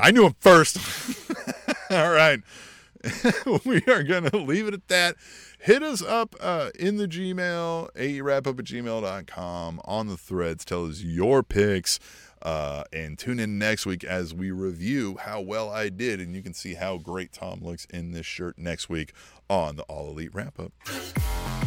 [0.00, 0.78] I knew him first.
[1.90, 2.40] All right."
[3.64, 5.16] we are going to leave it at that.
[5.58, 10.64] Hit us up uh, in the Gmail, aewrapup at gmail.com, on the threads.
[10.64, 11.98] Tell us your picks.
[12.42, 16.20] Uh, and tune in next week as we review how well I did.
[16.20, 19.14] And you can see how great Tom looks in this shirt next week
[19.48, 21.63] on the All Elite Wrap Up.